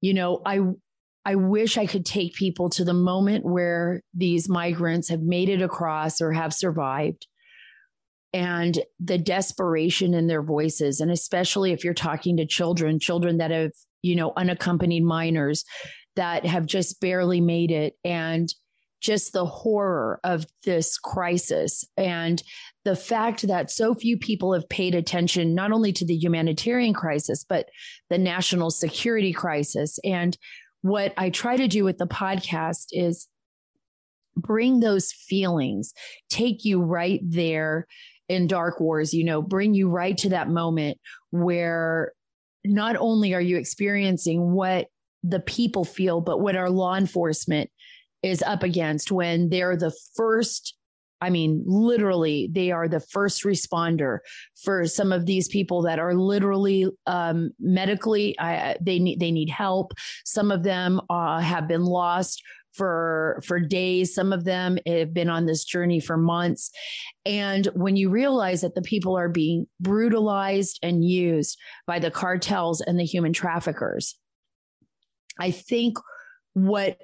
you 0.00 0.14
know, 0.14 0.40
I 0.46 0.60
I 1.26 1.34
wish 1.34 1.76
I 1.76 1.86
could 1.86 2.06
take 2.06 2.34
people 2.34 2.70
to 2.70 2.84
the 2.84 2.94
moment 2.94 3.44
where 3.44 4.00
these 4.14 4.48
migrants 4.48 5.08
have 5.08 5.22
made 5.22 5.48
it 5.48 5.60
across 5.60 6.20
or 6.20 6.30
have 6.32 6.54
survived 6.54 7.26
and 8.32 8.78
the 9.00 9.18
desperation 9.18 10.14
in 10.14 10.28
their 10.28 10.42
voices. 10.42 11.00
And 11.00 11.10
especially 11.10 11.72
if 11.72 11.82
you're 11.82 11.94
talking 11.94 12.36
to 12.36 12.46
children, 12.46 13.00
children 13.00 13.38
that 13.38 13.50
have, 13.50 13.72
you 14.02 14.14
know, 14.14 14.32
unaccompanied 14.36 15.02
minors 15.02 15.64
that 16.14 16.46
have 16.46 16.64
just 16.64 17.00
barely 17.00 17.40
made 17.40 17.72
it 17.72 17.94
and 18.04 18.48
just 19.00 19.32
the 19.32 19.46
horror 19.46 20.20
of 20.22 20.46
this 20.64 20.96
crisis 20.96 21.84
and 21.96 22.42
the 22.84 22.96
fact 22.96 23.46
that 23.48 23.70
so 23.70 23.94
few 23.94 24.16
people 24.16 24.54
have 24.54 24.68
paid 24.68 24.94
attention 24.94 25.54
not 25.54 25.72
only 25.72 25.92
to 25.92 26.06
the 26.06 26.14
humanitarian 26.14 26.94
crisis 26.94 27.44
but 27.46 27.68
the 28.08 28.16
national 28.16 28.70
security 28.70 29.32
crisis 29.32 29.98
and 30.02 30.38
what 30.86 31.12
I 31.16 31.30
try 31.30 31.56
to 31.56 31.66
do 31.66 31.84
with 31.84 31.98
the 31.98 32.06
podcast 32.06 32.86
is 32.92 33.28
bring 34.36 34.80
those 34.80 35.12
feelings, 35.12 35.92
take 36.28 36.64
you 36.64 36.80
right 36.80 37.20
there 37.22 37.86
in 38.28 38.46
Dark 38.46 38.80
Wars, 38.80 39.14
you 39.14 39.24
know, 39.24 39.42
bring 39.42 39.74
you 39.74 39.88
right 39.88 40.16
to 40.18 40.28
that 40.30 40.48
moment 40.48 40.98
where 41.30 42.12
not 42.64 42.96
only 42.96 43.34
are 43.34 43.40
you 43.40 43.56
experiencing 43.56 44.52
what 44.52 44.88
the 45.22 45.40
people 45.40 45.84
feel, 45.84 46.20
but 46.20 46.40
what 46.40 46.56
our 46.56 46.70
law 46.70 46.94
enforcement 46.94 47.70
is 48.22 48.42
up 48.42 48.62
against 48.62 49.10
when 49.10 49.48
they're 49.48 49.76
the 49.76 49.94
first 50.16 50.76
I 51.20 51.30
mean, 51.30 51.62
literally, 51.66 52.48
they 52.52 52.70
are 52.70 52.88
the 52.88 53.00
first 53.00 53.44
responder 53.44 54.18
for 54.62 54.86
some 54.86 55.12
of 55.12 55.26
these 55.26 55.48
people 55.48 55.82
that 55.82 55.98
are 55.98 56.14
literally 56.14 56.86
um, 57.06 57.50
medically. 57.58 58.38
I, 58.38 58.76
they 58.80 58.98
need 58.98 59.20
they 59.20 59.30
need 59.30 59.48
help. 59.48 59.92
Some 60.24 60.50
of 60.50 60.62
them 60.62 61.00
uh, 61.08 61.40
have 61.40 61.68
been 61.68 61.84
lost 61.84 62.42
for 62.74 63.40
for 63.44 63.58
days. 63.58 64.14
Some 64.14 64.32
of 64.32 64.44
them 64.44 64.78
have 64.86 65.14
been 65.14 65.30
on 65.30 65.46
this 65.46 65.64
journey 65.64 66.00
for 66.00 66.16
months. 66.16 66.70
And 67.24 67.66
when 67.74 67.96
you 67.96 68.10
realize 68.10 68.60
that 68.60 68.74
the 68.74 68.82
people 68.82 69.16
are 69.16 69.30
being 69.30 69.66
brutalized 69.80 70.78
and 70.82 71.04
used 71.04 71.58
by 71.86 71.98
the 71.98 72.10
cartels 72.10 72.80
and 72.82 73.00
the 73.00 73.04
human 73.04 73.32
traffickers, 73.32 74.18
I 75.40 75.50
think 75.50 75.96
what 76.52 76.98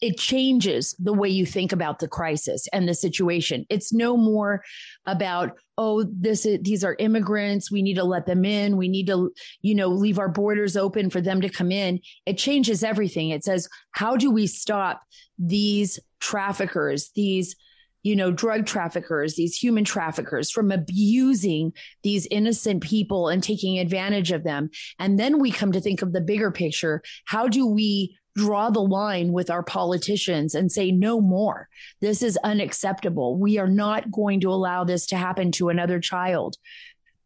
it 0.00 0.18
changes 0.18 0.94
the 0.98 1.12
way 1.12 1.28
you 1.28 1.44
think 1.44 1.72
about 1.72 1.98
the 1.98 2.08
crisis 2.08 2.68
and 2.72 2.88
the 2.88 2.94
situation. 2.94 3.66
It's 3.68 3.92
no 3.92 4.16
more 4.16 4.62
about, 5.06 5.58
oh, 5.76 6.04
this 6.04 6.46
is, 6.46 6.60
these 6.62 6.84
are 6.84 6.96
immigrants. 6.98 7.70
We 7.70 7.82
need 7.82 7.94
to 7.94 8.04
let 8.04 8.26
them 8.26 8.44
in. 8.44 8.76
We 8.76 8.88
need 8.88 9.08
to, 9.08 9.32
you 9.60 9.74
know, 9.74 9.88
leave 9.88 10.18
our 10.18 10.28
borders 10.28 10.76
open 10.76 11.10
for 11.10 11.20
them 11.20 11.40
to 11.40 11.48
come 11.48 11.72
in. 11.72 12.00
It 12.26 12.38
changes 12.38 12.84
everything. 12.84 13.30
It 13.30 13.44
says, 13.44 13.68
how 13.92 14.16
do 14.16 14.30
we 14.30 14.46
stop 14.46 15.02
these 15.38 15.98
traffickers, 16.20 17.10
these, 17.14 17.56
you 18.02 18.14
know, 18.14 18.30
drug 18.30 18.66
traffickers, 18.66 19.34
these 19.34 19.56
human 19.56 19.84
traffickers 19.84 20.50
from 20.50 20.70
abusing 20.70 21.72
these 22.02 22.26
innocent 22.30 22.82
people 22.82 23.28
and 23.28 23.42
taking 23.42 23.78
advantage 23.78 24.30
of 24.30 24.44
them. 24.44 24.70
And 24.98 25.18
then 25.18 25.40
we 25.40 25.50
come 25.50 25.72
to 25.72 25.80
think 25.80 26.02
of 26.02 26.12
the 26.12 26.20
bigger 26.20 26.52
picture. 26.52 27.02
How 27.24 27.48
do 27.48 27.66
we 27.66 28.16
draw 28.38 28.70
the 28.70 28.80
line 28.80 29.32
with 29.32 29.50
our 29.50 29.62
politicians 29.62 30.54
and 30.54 30.70
say 30.70 30.90
no 30.92 31.20
more. 31.20 31.68
This 32.00 32.22
is 32.22 32.38
unacceptable. 32.44 33.36
We 33.36 33.58
are 33.58 33.68
not 33.68 34.10
going 34.10 34.40
to 34.40 34.50
allow 34.50 34.84
this 34.84 35.06
to 35.08 35.16
happen 35.16 35.50
to 35.52 35.68
another 35.68 36.00
child. 36.00 36.56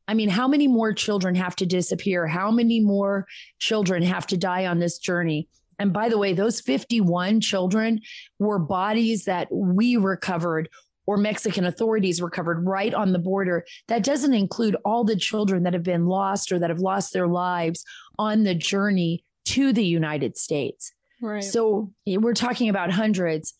I 0.08 0.14
mean, 0.14 0.30
how 0.30 0.48
many 0.48 0.66
more 0.66 0.92
children 0.92 1.34
have 1.36 1.54
to 1.56 1.66
disappear? 1.66 2.26
How 2.26 2.50
many 2.50 2.80
more 2.80 3.26
children 3.58 4.02
have 4.02 4.26
to 4.28 4.36
die 4.36 4.66
on 4.66 4.78
this 4.78 4.98
journey? 4.98 5.48
And 5.78 5.92
by 5.92 6.08
the 6.08 6.18
way, 6.18 6.32
those 6.32 6.60
51 6.60 7.40
children 7.40 8.00
were 8.38 8.58
bodies 8.58 9.26
that 9.26 9.48
we 9.50 9.96
recovered 9.96 10.68
or 11.06 11.16
Mexican 11.16 11.66
authorities 11.66 12.22
recovered 12.22 12.64
right 12.64 12.94
on 12.94 13.12
the 13.12 13.18
border. 13.18 13.64
That 13.88 14.04
doesn't 14.04 14.34
include 14.34 14.76
all 14.84 15.04
the 15.04 15.16
children 15.16 15.64
that 15.64 15.74
have 15.74 15.82
been 15.82 16.06
lost 16.06 16.52
or 16.52 16.58
that 16.58 16.70
have 16.70 16.78
lost 16.80 17.12
their 17.12 17.26
lives 17.26 17.84
on 18.18 18.44
the 18.44 18.54
journey 18.54 19.24
to 19.46 19.72
the 19.72 19.84
United 19.84 20.36
States. 20.36 20.92
Right. 21.22 21.44
So 21.44 21.92
we're 22.04 22.34
talking 22.34 22.68
about 22.68 22.90
hundreds. 22.90 23.54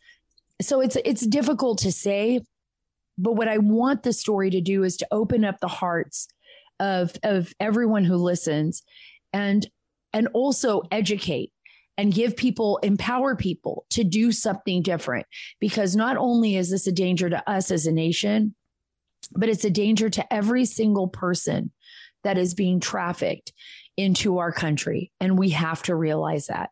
So 0.60 0.80
it's 0.80 0.96
it's 1.04 1.26
difficult 1.26 1.78
to 1.78 1.92
say, 1.92 2.40
but 3.16 3.32
what 3.32 3.48
I 3.48 3.58
want 3.58 4.02
the 4.02 4.12
story 4.12 4.50
to 4.50 4.60
do 4.60 4.82
is 4.82 4.96
to 4.98 5.06
open 5.10 5.44
up 5.44 5.60
the 5.60 5.68
hearts 5.68 6.28
of 6.80 7.14
of 7.22 7.54
everyone 7.60 8.04
who 8.04 8.16
listens 8.16 8.82
and 9.32 9.66
and 10.12 10.28
also 10.34 10.82
educate 10.90 11.52
and 11.96 12.12
give 12.12 12.36
people, 12.36 12.78
empower 12.78 13.36
people 13.36 13.86
to 13.90 14.02
do 14.02 14.32
something 14.32 14.82
different. 14.82 15.26
Because 15.60 15.94
not 15.94 16.16
only 16.16 16.56
is 16.56 16.70
this 16.70 16.86
a 16.86 16.92
danger 16.92 17.30
to 17.30 17.48
us 17.48 17.70
as 17.70 17.86
a 17.86 17.92
nation, 17.92 18.54
but 19.32 19.48
it's 19.48 19.64
a 19.64 19.70
danger 19.70 20.10
to 20.10 20.32
every 20.32 20.64
single 20.64 21.08
person 21.08 21.70
that 22.24 22.38
is 22.38 22.54
being 22.54 22.80
trafficked 22.80 23.52
into 23.96 24.38
our 24.38 24.52
country. 24.52 25.12
And 25.20 25.38
we 25.38 25.50
have 25.50 25.82
to 25.84 25.94
realize 25.94 26.46
that. 26.46 26.70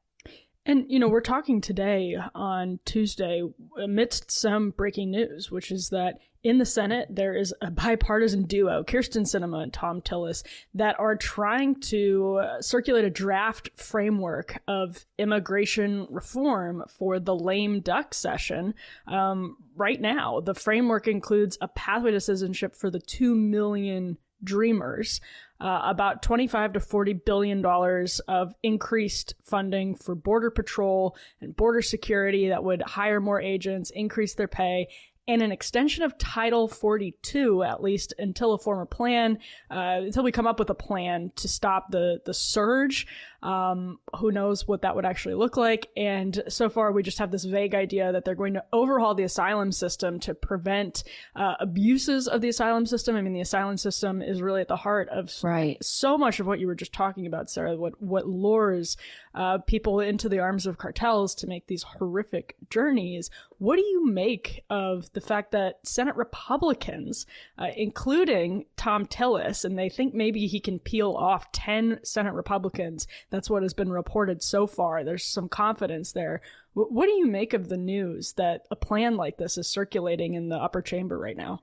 And, 0.66 0.84
you 0.88 0.98
know, 0.98 1.08
we're 1.08 1.22
talking 1.22 1.60
today 1.60 2.16
on 2.34 2.80
Tuesday 2.84 3.42
amidst 3.82 4.30
some 4.30 4.70
breaking 4.70 5.10
news, 5.10 5.50
which 5.50 5.70
is 5.70 5.88
that 5.88 6.18
in 6.42 6.58
the 6.58 6.66
Senate, 6.66 7.06
there 7.10 7.34
is 7.34 7.54
a 7.60 7.70
bipartisan 7.70 8.44
duo, 8.44 8.82
Kyrsten 8.82 9.22
Sinema 9.22 9.62
and 9.62 9.72
Thom 9.72 10.00
Tillis, 10.00 10.42
that 10.74 10.98
are 10.98 11.16
trying 11.16 11.80
to 11.82 12.40
uh, 12.42 12.62
circulate 12.62 13.04
a 13.04 13.10
draft 13.10 13.70
framework 13.76 14.62
of 14.66 15.04
immigration 15.18 16.06
reform 16.10 16.84
for 16.98 17.18
the 17.18 17.34
lame 17.34 17.80
duck 17.80 18.14
session. 18.14 18.74
Um, 19.06 19.56
right 19.76 20.00
now, 20.00 20.40
the 20.40 20.54
framework 20.54 21.08
includes 21.08 21.58
a 21.60 21.68
pathway 21.68 22.12
to 22.12 22.20
citizenship 22.20 22.74
for 22.74 22.90
the 22.90 23.00
2 23.00 23.34
million 23.34 24.16
dreamers. 24.42 25.20
Uh, 25.60 25.82
about 25.84 26.22
25 26.22 26.72
to 26.72 26.80
40 26.80 27.12
billion 27.12 27.60
dollars 27.60 28.18
of 28.20 28.54
increased 28.62 29.34
funding 29.42 29.94
for 29.94 30.14
border 30.14 30.50
patrol 30.50 31.14
and 31.42 31.54
border 31.54 31.82
security 31.82 32.48
that 32.48 32.64
would 32.64 32.80
hire 32.80 33.20
more 33.20 33.38
agents, 33.38 33.90
increase 33.90 34.32
their 34.34 34.48
pay, 34.48 34.88
and 35.30 35.42
an 35.42 35.52
extension 35.52 36.02
of 36.02 36.18
Title 36.18 36.66
42, 36.66 37.62
at 37.62 37.80
least 37.80 38.14
until 38.18 38.52
a 38.52 38.58
former 38.58 38.84
plan, 38.84 39.38
uh, 39.70 40.00
until 40.02 40.24
we 40.24 40.32
come 40.32 40.48
up 40.48 40.58
with 40.58 40.68
a 40.70 40.74
plan 40.74 41.30
to 41.36 41.46
stop 41.46 41.92
the 41.92 42.20
the 42.26 42.34
surge. 42.34 43.06
Um, 43.42 44.00
who 44.18 44.32
knows 44.32 44.66
what 44.68 44.82
that 44.82 44.96
would 44.96 45.06
actually 45.06 45.36
look 45.36 45.56
like? 45.56 45.88
And 45.96 46.42
so 46.48 46.68
far, 46.68 46.92
we 46.92 47.02
just 47.02 47.20
have 47.20 47.30
this 47.30 47.44
vague 47.44 47.74
idea 47.74 48.12
that 48.12 48.24
they're 48.24 48.34
going 48.34 48.54
to 48.54 48.64
overhaul 48.72 49.14
the 49.14 49.22
asylum 49.22 49.72
system 49.72 50.18
to 50.20 50.34
prevent 50.34 51.04
uh, 51.36 51.54
abuses 51.58 52.28
of 52.28 52.42
the 52.42 52.48
asylum 52.48 52.84
system. 52.84 53.14
I 53.16 53.22
mean, 53.22 53.32
the 53.32 53.40
asylum 53.40 53.76
system 53.76 54.20
is 54.20 54.42
really 54.42 54.60
at 54.60 54.68
the 54.68 54.76
heart 54.76 55.08
of 55.10 55.32
right. 55.42 55.82
so 55.82 56.18
much 56.18 56.40
of 56.40 56.46
what 56.46 56.58
you 56.58 56.66
were 56.66 56.74
just 56.74 56.92
talking 56.92 57.26
about, 57.26 57.48
Sara. 57.48 57.76
What 57.76 58.02
what 58.02 58.26
lures 58.26 58.96
uh, 59.34 59.58
people 59.58 60.00
into 60.00 60.28
the 60.28 60.40
arms 60.40 60.66
of 60.66 60.78
cartels 60.78 61.34
to 61.36 61.46
make 61.46 61.66
these 61.66 61.84
horrific 61.84 62.56
journeys. 62.68 63.30
What 63.58 63.76
do 63.76 63.82
you 63.82 64.06
make 64.06 64.64
of 64.70 65.12
the 65.12 65.20
fact 65.20 65.52
that 65.52 65.78
Senate 65.84 66.16
Republicans, 66.16 67.26
uh, 67.58 67.68
including 67.76 68.66
Thom 68.76 69.06
Tillis, 69.06 69.64
and 69.64 69.78
they 69.78 69.88
think 69.88 70.14
maybe 70.14 70.46
he 70.46 70.58
can 70.58 70.78
peel 70.78 71.12
off 71.12 71.52
10 71.52 72.00
Senate 72.02 72.34
Republicans? 72.34 73.06
That's 73.30 73.48
what 73.48 73.62
has 73.62 73.74
been 73.74 73.92
reported 73.92 74.42
so 74.42 74.66
far. 74.66 75.04
There's 75.04 75.24
some 75.24 75.48
confidence 75.48 76.12
there. 76.12 76.40
W- 76.74 76.92
what 76.92 77.06
do 77.06 77.12
you 77.12 77.26
make 77.26 77.54
of 77.54 77.68
the 77.68 77.76
news 77.76 78.32
that 78.32 78.66
a 78.70 78.76
plan 78.76 79.16
like 79.16 79.36
this 79.36 79.56
is 79.56 79.68
circulating 79.68 80.34
in 80.34 80.48
the 80.48 80.56
upper 80.56 80.82
chamber 80.82 81.18
right 81.18 81.36
now? 81.36 81.60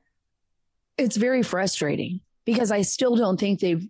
It's 0.98 1.18
very 1.18 1.44
frustrating 1.44 2.22
because 2.46 2.72
I 2.72 2.82
still 2.82 3.16
don't 3.18 3.40
think 3.40 3.60
they've 3.60 3.88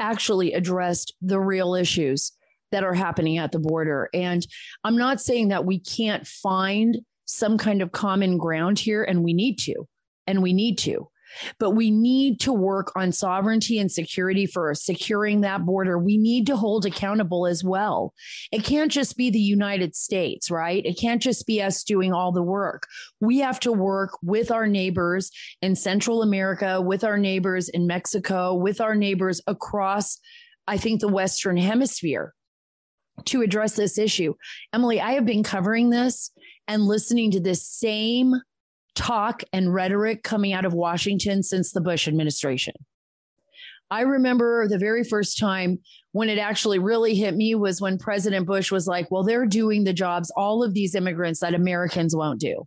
actually 0.00 0.52
addressed 0.52 1.14
the 1.22 1.38
real 1.38 1.74
issues 1.74 2.32
that 2.72 2.84
are 2.84 2.94
happening 2.94 3.38
at 3.38 3.52
the 3.52 3.58
border. 3.58 4.08
And 4.14 4.46
I'm 4.84 4.96
not 4.96 5.20
saying 5.20 5.48
that 5.48 5.64
we 5.64 5.78
can't 5.80 6.26
find 6.26 6.98
some 7.24 7.58
kind 7.58 7.80
of 7.80 7.92
common 7.92 8.38
ground 8.38 8.78
here, 8.78 9.04
and 9.04 9.22
we 9.22 9.32
need 9.32 9.56
to, 9.60 9.86
and 10.26 10.42
we 10.42 10.52
need 10.52 10.78
to. 10.78 11.08
But 11.60 11.70
we 11.70 11.92
need 11.92 12.40
to 12.40 12.52
work 12.52 12.92
on 12.96 13.12
sovereignty 13.12 13.78
and 13.78 13.90
security 13.90 14.46
for 14.46 14.74
securing 14.74 15.42
that 15.42 15.64
border. 15.64 15.96
We 15.96 16.18
need 16.18 16.46
to 16.48 16.56
hold 16.56 16.86
accountable 16.86 17.46
as 17.46 17.62
well. 17.62 18.14
It 18.50 18.64
can't 18.64 18.90
just 18.90 19.16
be 19.16 19.30
the 19.30 19.38
United 19.38 19.94
States, 19.94 20.50
right? 20.50 20.84
It 20.84 20.98
can't 20.98 21.22
just 21.22 21.46
be 21.46 21.62
us 21.62 21.84
doing 21.84 22.12
all 22.12 22.32
the 22.32 22.42
work. 22.42 22.88
We 23.20 23.38
have 23.38 23.60
to 23.60 23.72
work 23.72 24.18
with 24.22 24.50
our 24.50 24.66
neighbors 24.66 25.30
in 25.62 25.76
Central 25.76 26.22
America, 26.22 26.80
with 26.80 27.04
our 27.04 27.16
neighbors 27.16 27.68
in 27.68 27.86
Mexico, 27.86 28.54
with 28.54 28.80
our 28.80 28.96
neighbors 28.96 29.40
across, 29.46 30.18
I 30.66 30.78
think, 30.78 31.00
the 31.00 31.08
Western 31.08 31.56
Hemisphere 31.56 32.34
to 33.26 33.42
address 33.42 33.74
this 33.74 33.98
issue. 33.98 34.34
Emily, 34.72 35.00
I 35.00 35.12
have 35.12 35.26
been 35.26 35.42
covering 35.42 35.90
this 35.90 36.30
and 36.68 36.84
listening 36.84 37.30
to 37.32 37.40
this 37.40 37.66
same 37.66 38.34
talk 38.94 39.42
and 39.52 39.72
rhetoric 39.72 40.22
coming 40.22 40.52
out 40.52 40.64
of 40.64 40.74
Washington 40.74 41.42
since 41.42 41.72
the 41.72 41.80
Bush 41.80 42.06
administration. 42.06 42.74
I 43.90 44.02
remember 44.02 44.68
the 44.68 44.78
very 44.78 45.02
first 45.02 45.38
time 45.38 45.78
when 46.12 46.28
it 46.28 46.38
actually 46.38 46.78
really 46.78 47.14
hit 47.14 47.34
me 47.34 47.54
was 47.54 47.80
when 47.80 47.98
President 47.98 48.46
Bush 48.46 48.70
was 48.70 48.86
like, 48.86 49.10
well, 49.10 49.24
they're 49.24 49.46
doing 49.46 49.84
the 49.84 49.92
jobs, 49.92 50.30
all 50.36 50.62
of 50.62 50.74
these 50.74 50.94
immigrants 50.94 51.40
that 51.40 51.54
Americans 51.54 52.14
won't 52.14 52.40
do. 52.40 52.66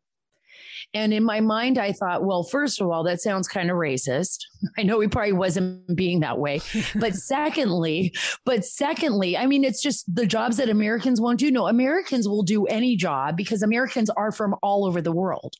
And 0.93 1.13
in 1.13 1.23
my 1.23 1.41
mind, 1.41 1.77
I 1.77 1.91
thought, 1.91 2.23
well, 2.23 2.43
first 2.43 2.81
of 2.81 2.89
all, 2.89 3.03
that 3.03 3.21
sounds 3.21 3.47
kind 3.47 3.69
of 3.69 3.77
racist. 3.77 4.39
I 4.77 4.83
know 4.83 4.99
he 4.99 5.07
probably 5.07 5.33
wasn't 5.33 5.95
being 5.95 6.19
that 6.21 6.39
way. 6.39 6.61
But 6.95 7.15
secondly, 7.15 8.13
but 8.45 8.63
secondly, 8.65 9.35
I 9.35 9.45
mean, 9.45 9.63
it's 9.63 9.81
just 9.81 10.13
the 10.13 10.25
jobs 10.25 10.57
that 10.57 10.69
Americans 10.69 11.19
won't 11.19 11.39
do. 11.39 11.51
No, 11.51 11.67
Americans 11.67 12.27
will 12.27 12.43
do 12.43 12.65
any 12.65 12.95
job 12.95 13.35
because 13.35 13.61
Americans 13.63 14.09
are 14.11 14.31
from 14.31 14.55
all 14.61 14.85
over 14.85 15.01
the 15.01 15.11
world. 15.11 15.55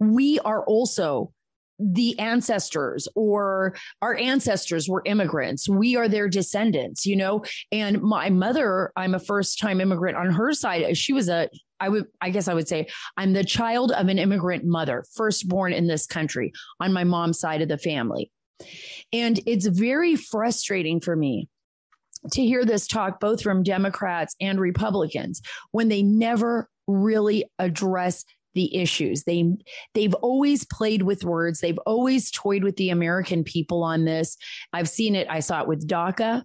We 0.00 0.38
are 0.40 0.64
also 0.64 1.32
the 1.78 2.18
ancestors 2.18 3.08
or 3.14 3.74
our 4.00 4.16
ancestors 4.16 4.88
were 4.88 5.02
immigrants. 5.04 5.68
We 5.68 5.96
are 5.96 6.08
their 6.08 6.28
descendants, 6.28 7.06
you 7.06 7.16
know. 7.16 7.44
And 7.70 8.00
my 8.02 8.30
mother, 8.30 8.92
I'm 8.96 9.14
a 9.14 9.20
first 9.20 9.58
time 9.58 9.80
immigrant 9.80 10.16
on 10.16 10.30
her 10.30 10.52
side. 10.52 10.82
Uh, 10.84 10.94
she 10.94 11.12
was 11.12 11.28
a 11.28 11.48
I 11.80 11.88
would, 11.88 12.06
I 12.20 12.30
guess 12.30 12.46
I 12.46 12.54
would 12.54 12.68
say 12.68 12.86
I'm 13.16 13.32
the 13.32 13.42
child 13.42 13.90
of 13.90 14.06
an 14.06 14.18
immigrant 14.18 14.64
mother, 14.64 15.04
firstborn 15.14 15.72
in 15.72 15.88
this 15.88 16.06
country 16.06 16.52
on 16.78 16.92
my 16.92 17.02
mom's 17.02 17.40
side 17.40 17.60
of 17.60 17.68
the 17.68 17.76
family. 17.76 18.30
And 19.12 19.40
it's 19.46 19.66
very 19.66 20.14
frustrating 20.14 21.00
for 21.00 21.16
me 21.16 21.48
to 22.30 22.42
hear 22.42 22.64
this 22.64 22.86
talk, 22.86 23.18
both 23.18 23.42
from 23.42 23.64
Democrats 23.64 24.36
and 24.40 24.60
Republicans, 24.60 25.42
when 25.72 25.88
they 25.88 26.04
never 26.04 26.68
really 26.86 27.46
address 27.58 28.24
the 28.54 28.76
issues. 28.76 29.24
They 29.24 29.56
they've 29.94 30.14
always 30.14 30.64
played 30.64 31.02
with 31.02 31.24
words. 31.24 31.60
They've 31.60 31.78
always 31.86 32.30
toyed 32.30 32.64
with 32.64 32.76
the 32.76 32.90
American 32.90 33.44
people 33.44 33.82
on 33.82 34.04
this. 34.04 34.36
I've 34.72 34.88
seen 34.88 35.14
it. 35.14 35.26
I 35.30 35.40
saw 35.40 35.62
it 35.62 35.68
with 35.68 35.88
DACA. 35.88 36.44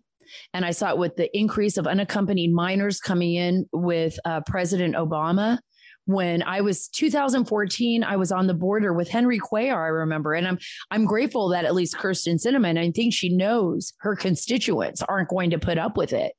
And 0.53 0.65
I 0.65 0.71
saw 0.71 0.89
it 0.89 0.97
with 0.97 1.15
the 1.15 1.35
increase 1.37 1.77
of 1.77 1.87
unaccompanied 1.87 2.53
minors 2.53 2.99
coming 2.99 3.35
in 3.35 3.65
with 3.71 4.19
uh, 4.25 4.41
President 4.45 4.95
Obama. 4.95 5.59
When 6.05 6.41
I 6.41 6.61
was 6.61 6.87
2014, 6.87 8.01
I 8.01 8.15
was 8.15 8.31
on 8.31 8.47
the 8.47 8.53
border 8.53 8.93
with 8.93 9.09
Henry 9.09 9.39
Cuellar, 9.39 9.75
I 9.75 9.87
remember. 9.87 10.33
And 10.33 10.47
I'm 10.47 10.57
I'm 10.89 11.05
grateful 11.05 11.49
that 11.49 11.65
at 11.65 11.75
least 11.75 11.97
Kyrsten 11.97 12.35
Sinema, 12.35 12.79
I 12.79 12.91
think 12.91 13.13
she 13.13 13.27
knows 13.27 13.93
her 13.99 14.15
constituents 14.15 15.01
aren't 15.01 15.27
going 15.27 15.49
to 15.49 15.59
put 15.59 15.77
up 15.77 15.97
with 15.97 16.13
it. 16.13 16.31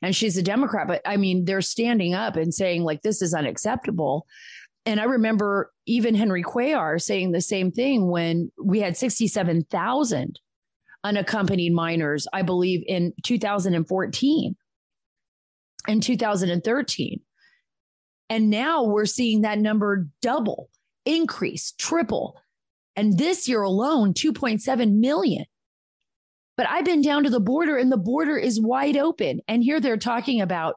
And 0.00 0.14
she's 0.14 0.36
a 0.36 0.42
Democrat, 0.42 0.86
but 0.86 1.02
I 1.04 1.16
mean, 1.16 1.44
they're 1.44 1.60
standing 1.60 2.14
up 2.14 2.36
and 2.36 2.54
saying, 2.54 2.84
like, 2.84 3.02
this 3.02 3.20
is 3.20 3.34
unacceptable. 3.34 4.26
And 4.86 5.00
I 5.00 5.04
remember 5.04 5.72
even 5.84 6.14
Henry 6.14 6.44
Cuellar 6.44 7.02
saying 7.02 7.32
the 7.32 7.40
same 7.40 7.72
thing 7.72 8.08
when 8.08 8.52
we 8.64 8.80
had 8.80 8.96
67,000 8.96 10.38
unaccompanied 11.02 11.72
minors, 11.72 12.28
I 12.32 12.42
believe, 12.42 12.84
in 12.86 13.12
2014 13.24 14.56
and 15.88 16.02
2013. 16.02 17.20
And 18.28 18.50
now 18.50 18.84
we're 18.84 19.06
seeing 19.06 19.42
that 19.42 19.58
number 19.58 20.06
double, 20.22 20.70
increase, 21.04 21.72
triple. 21.78 22.40
And 22.94 23.18
this 23.18 23.48
year 23.48 23.62
alone, 23.62 24.14
2.7 24.14 24.98
million. 24.98 25.44
But 26.56 26.68
I've 26.68 26.84
been 26.84 27.02
down 27.02 27.24
to 27.24 27.30
the 27.30 27.40
border 27.40 27.76
and 27.76 27.92
the 27.92 27.98
border 27.98 28.36
is 28.36 28.60
wide 28.60 28.96
open. 28.96 29.40
And 29.46 29.62
here 29.62 29.78
they're 29.78 29.98
talking 29.98 30.40
about 30.40 30.76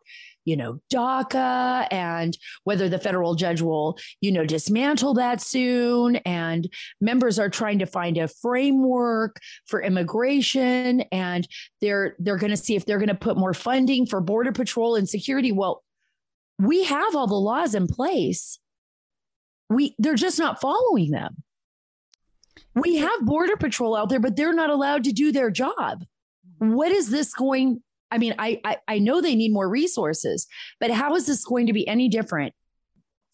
you 0.50 0.58
know, 0.58 0.82
DACA 0.91 1.88
and 1.91 2.36
whether 2.63 2.89
the 2.89 2.98
federal 2.98 3.36
judge 3.36 3.62
will, 3.62 4.00
you 4.20 4.32
know, 4.32 4.46
dismantle 4.46 5.13
that 5.13 5.41
soon. 5.41 6.15
And 6.18 6.68
members 7.00 7.38
are 7.38 7.50
trying 7.50 7.77
to 7.79 7.86
find 7.86 8.18
a 8.18 8.27
framework 8.27 9.39
for 9.68 9.79
immigration 9.79 11.01
and 11.12 11.48
they're 11.82 12.15
they're 12.18 12.38
going 12.38 12.50
to 12.50 12.58
see 12.58 12.75
if 12.75 12.84
they're 12.86 12.98
going 12.98 13.10
to 13.10 13.15
put 13.15 13.38
more 13.38 13.53
funding 13.53 14.08
for 14.08 14.22
border 14.22 14.51
patrol 14.51 14.96
and 14.96 15.08
security. 15.08 15.51
Well, 15.51 15.84
we 16.58 16.84
have 16.86 17.15
all 17.15 17.27
the 17.27 17.36
laws 17.36 17.75
in 17.75 17.86
place. 17.86 18.58
We 19.70 19.94
they're 20.00 20.15
just 20.15 20.39
not 20.39 20.60
following 20.60 21.12
them. 21.12 21.44
We 22.74 22.98
have 22.98 23.25
Border 23.25 23.56
Patrol 23.56 23.96
out 23.96 24.10
there, 24.10 24.20
but 24.20 24.36
they're 24.36 24.53
not 24.53 24.70
allowed 24.70 25.03
to 25.03 25.12
do 25.12 25.32
their 25.32 25.51
job. 25.51 26.06
What 26.58 26.91
is 26.91 27.10
this 27.10 27.34
going? 27.34 27.82
I 28.12 28.18
mean, 28.18 28.36
I, 28.39 28.60
I, 28.63 28.78
I 28.88 29.00
know 29.00 29.22
they 29.22 29.36
need 29.36 29.54
more 29.54 29.70
resources, 29.70 30.48
but 30.80 30.92
how 30.92 31.16
is 31.16 31.28
this 31.28 31.46
going 31.46 31.68
to 31.68 31.74
be 31.74 31.88
any 31.88 32.10
different 32.10 32.54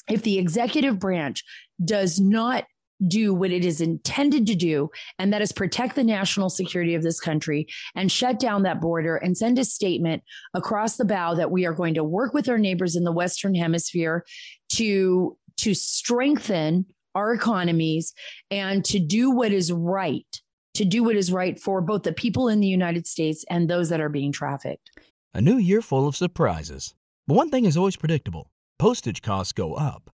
if 0.09 0.21
the 0.21 0.37
executive 0.37 0.99
branch 0.99 1.43
does 1.83 2.19
not 2.19 2.65
do 3.07 3.33
what 3.33 3.51
it 3.51 3.65
is 3.65 3.81
intended 3.81 4.47
to 4.47 4.55
do, 4.55 4.89
and 5.19 5.33
that 5.33 5.41
is 5.41 5.51
protect 5.51 5.95
the 5.95 6.03
national 6.03 6.49
security 6.49 6.95
of 6.95 7.03
this 7.03 7.19
country 7.19 7.67
and 7.93 8.11
shut 8.11 8.39
down 8.39 8.63
that 8.63 8.79
border 8.79 9.17
and 9.17 9.37
send 9.37 9.59
a 9.59 9.65
statement 9.65 10.23
across 10.53 10.95
the 10.95 11.05
bow 11.05 11.33
that 11.35 11.51
we 11.51 11.65
are 11.65 11.73
going 11.73 11.93
to 11.95 12.03
work 12.03 12.33
with 12.33 12.47
our 12.47 12.57
neighbors 12.57 12.95
in 12.95 13.03
the 13.03 13.11
Western 13.11 13.53
Hemisphere 13.53 14.25
to, 14.69 15.37
to 15.57 15.73
strengthen 15.73 16.85
our 17.15 17.33
economies 17.33 18.13
and 18.49 18.83
to 18.85 18.99
do 18.99 19.31
what 19.31 19.51
is 19.51 19.71
right, 19.71 20.41
to 20.75 20.85
do 20.85 21.03
what 21.03 21.15
is 21.15 21.31
right 21.31 21.59
for 21.59 21.81
both 21.81 22.03
the 22.03 22.13
people 22.13 22.47
in 22.47 22.59
the 22.59 22.67
United 22.67 23.07
States 23.07 23.43
and 23.49 23.69
those 23.69 23.89
that 23.89 24.01
are 24.01 24.09
being 24.09 24.31
trafficked. 24.31 24.91
A 25.33 25.41
new 25.41 25.57
year 25.57 25.81
full 25.81 26.07
of 26.07 26.15
surprises. 26.15 26.93
But 27.27 27.35
one 27.35 27.49
thing 27.49 27.65
is 27.65 27.75
always 27.77 27.95
predictable 27.95 28.47
postage 28.77 29.21
costs 29.21 29.53
go 29.53 29.73
up. 29.73 30.09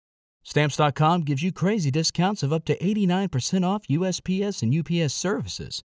Stamps.com 0.43 1.23
gives 1.23 1.43
you 1.43 1.53
crazy 1.53 1.91
discounts 1.91 2.43
of 2.43 2.53
up 2.53 2.65
to 2.67 2.79
89% 2.79 3.67
off 3.67 3.87
USPS 3.89 4.63
and 4.63 4.75
UPS 4.75 5.13
services. 5.13 5.83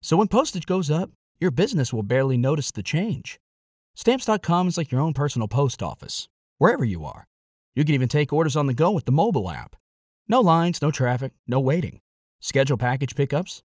So 0.00 0.16
when 0.16 0.28
postage 0.28 0.66
goes 0.66 0.90
up, 0.90 1.10
your 1.40 1.50
business 1.50 1.92
will 1.92 2.02
barely 2.02 2.36
notice 2.36 2.70
the 2.70 2.82
change. 2.82 3.38
Stamps.com 3.94 4.68
is 4.68 4.78
like 4.78 4.90
your 4.90 5.00
own 5.00 5.12
personal 5.12 5.46
post 5.46 5.82
office, 5.82 6.28
wherever 6.58 6.84
you 6.84 7.04
are. 7.04 7.26
You 7.74 7.84
can 7.84 7.94
even 7.94 8.08
take 8.08 8.32
orders 8.32 8.56
on 8.56 8.66
the 8.66 8.74
go 8.74 8.90
with 8.90 9.04
the 9.04 9.12
mobile 9.12 9.50
app. 9.50 9.76
No 10.26 10.40
lines, 10.40 10.80
no 10.82 10.90
traffic, 10.90 11.32
no 11.46 11.60
waiting. 11.60 12.00
Schedule 12.40 12.76
package 12.76 13.14
pickups, 13.14 13.62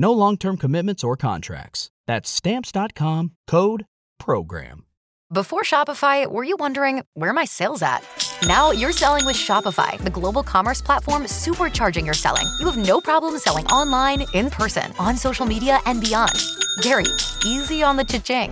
No 0.00 0.12
long 0.12 0.38
term 0.38 0.56
commitments 0.56 1.04
or 1.04 1.14
contracts. 1.14 1.90
That's 2.06 2.30
Stamps.com 2.30 3.32
code 3.46 3.84
PROGRAM. 4.18 4.86
Before 5.30 5.60
Shopify, 5.62 6.26
were 6.26 6.42
you 6.42 6.56
wondering 6.58 7.02
where 7.12 7.34
my 7.34 7.44
sales 7.44 7.82
at? 7.82 8.02
Now 8.46 8.70
you're 8.70 8.92
selling 8.92 9.26
with 9.26 9.36
Shopify, 9.36 9.98
the 9.98 10.08
global 10.08 10.42
commerce 10.42 10.80
platform 10.80 11.24
supercharging 11.24 12.06
your 12.06 12.14
selling. 12.14 12.46
You 12.60 12.70
have 12.70 12.78
no 12.78 12.98
problem 12.98 13.38
selling 13.38 13.66
online, 13.66 14.24
in 14.32 14.48
person, 14.48 14.90
on 14.98 15.18
social 15.18 15.44
media, 15.44 15.80
and 15.84 16.00
beyond. 16.00 16.32
Gary, 16.80 17.04
easy 17.44 17.82
on 17.82 17.96
the 17.96 18.04
cha-ching. 18.04 18.50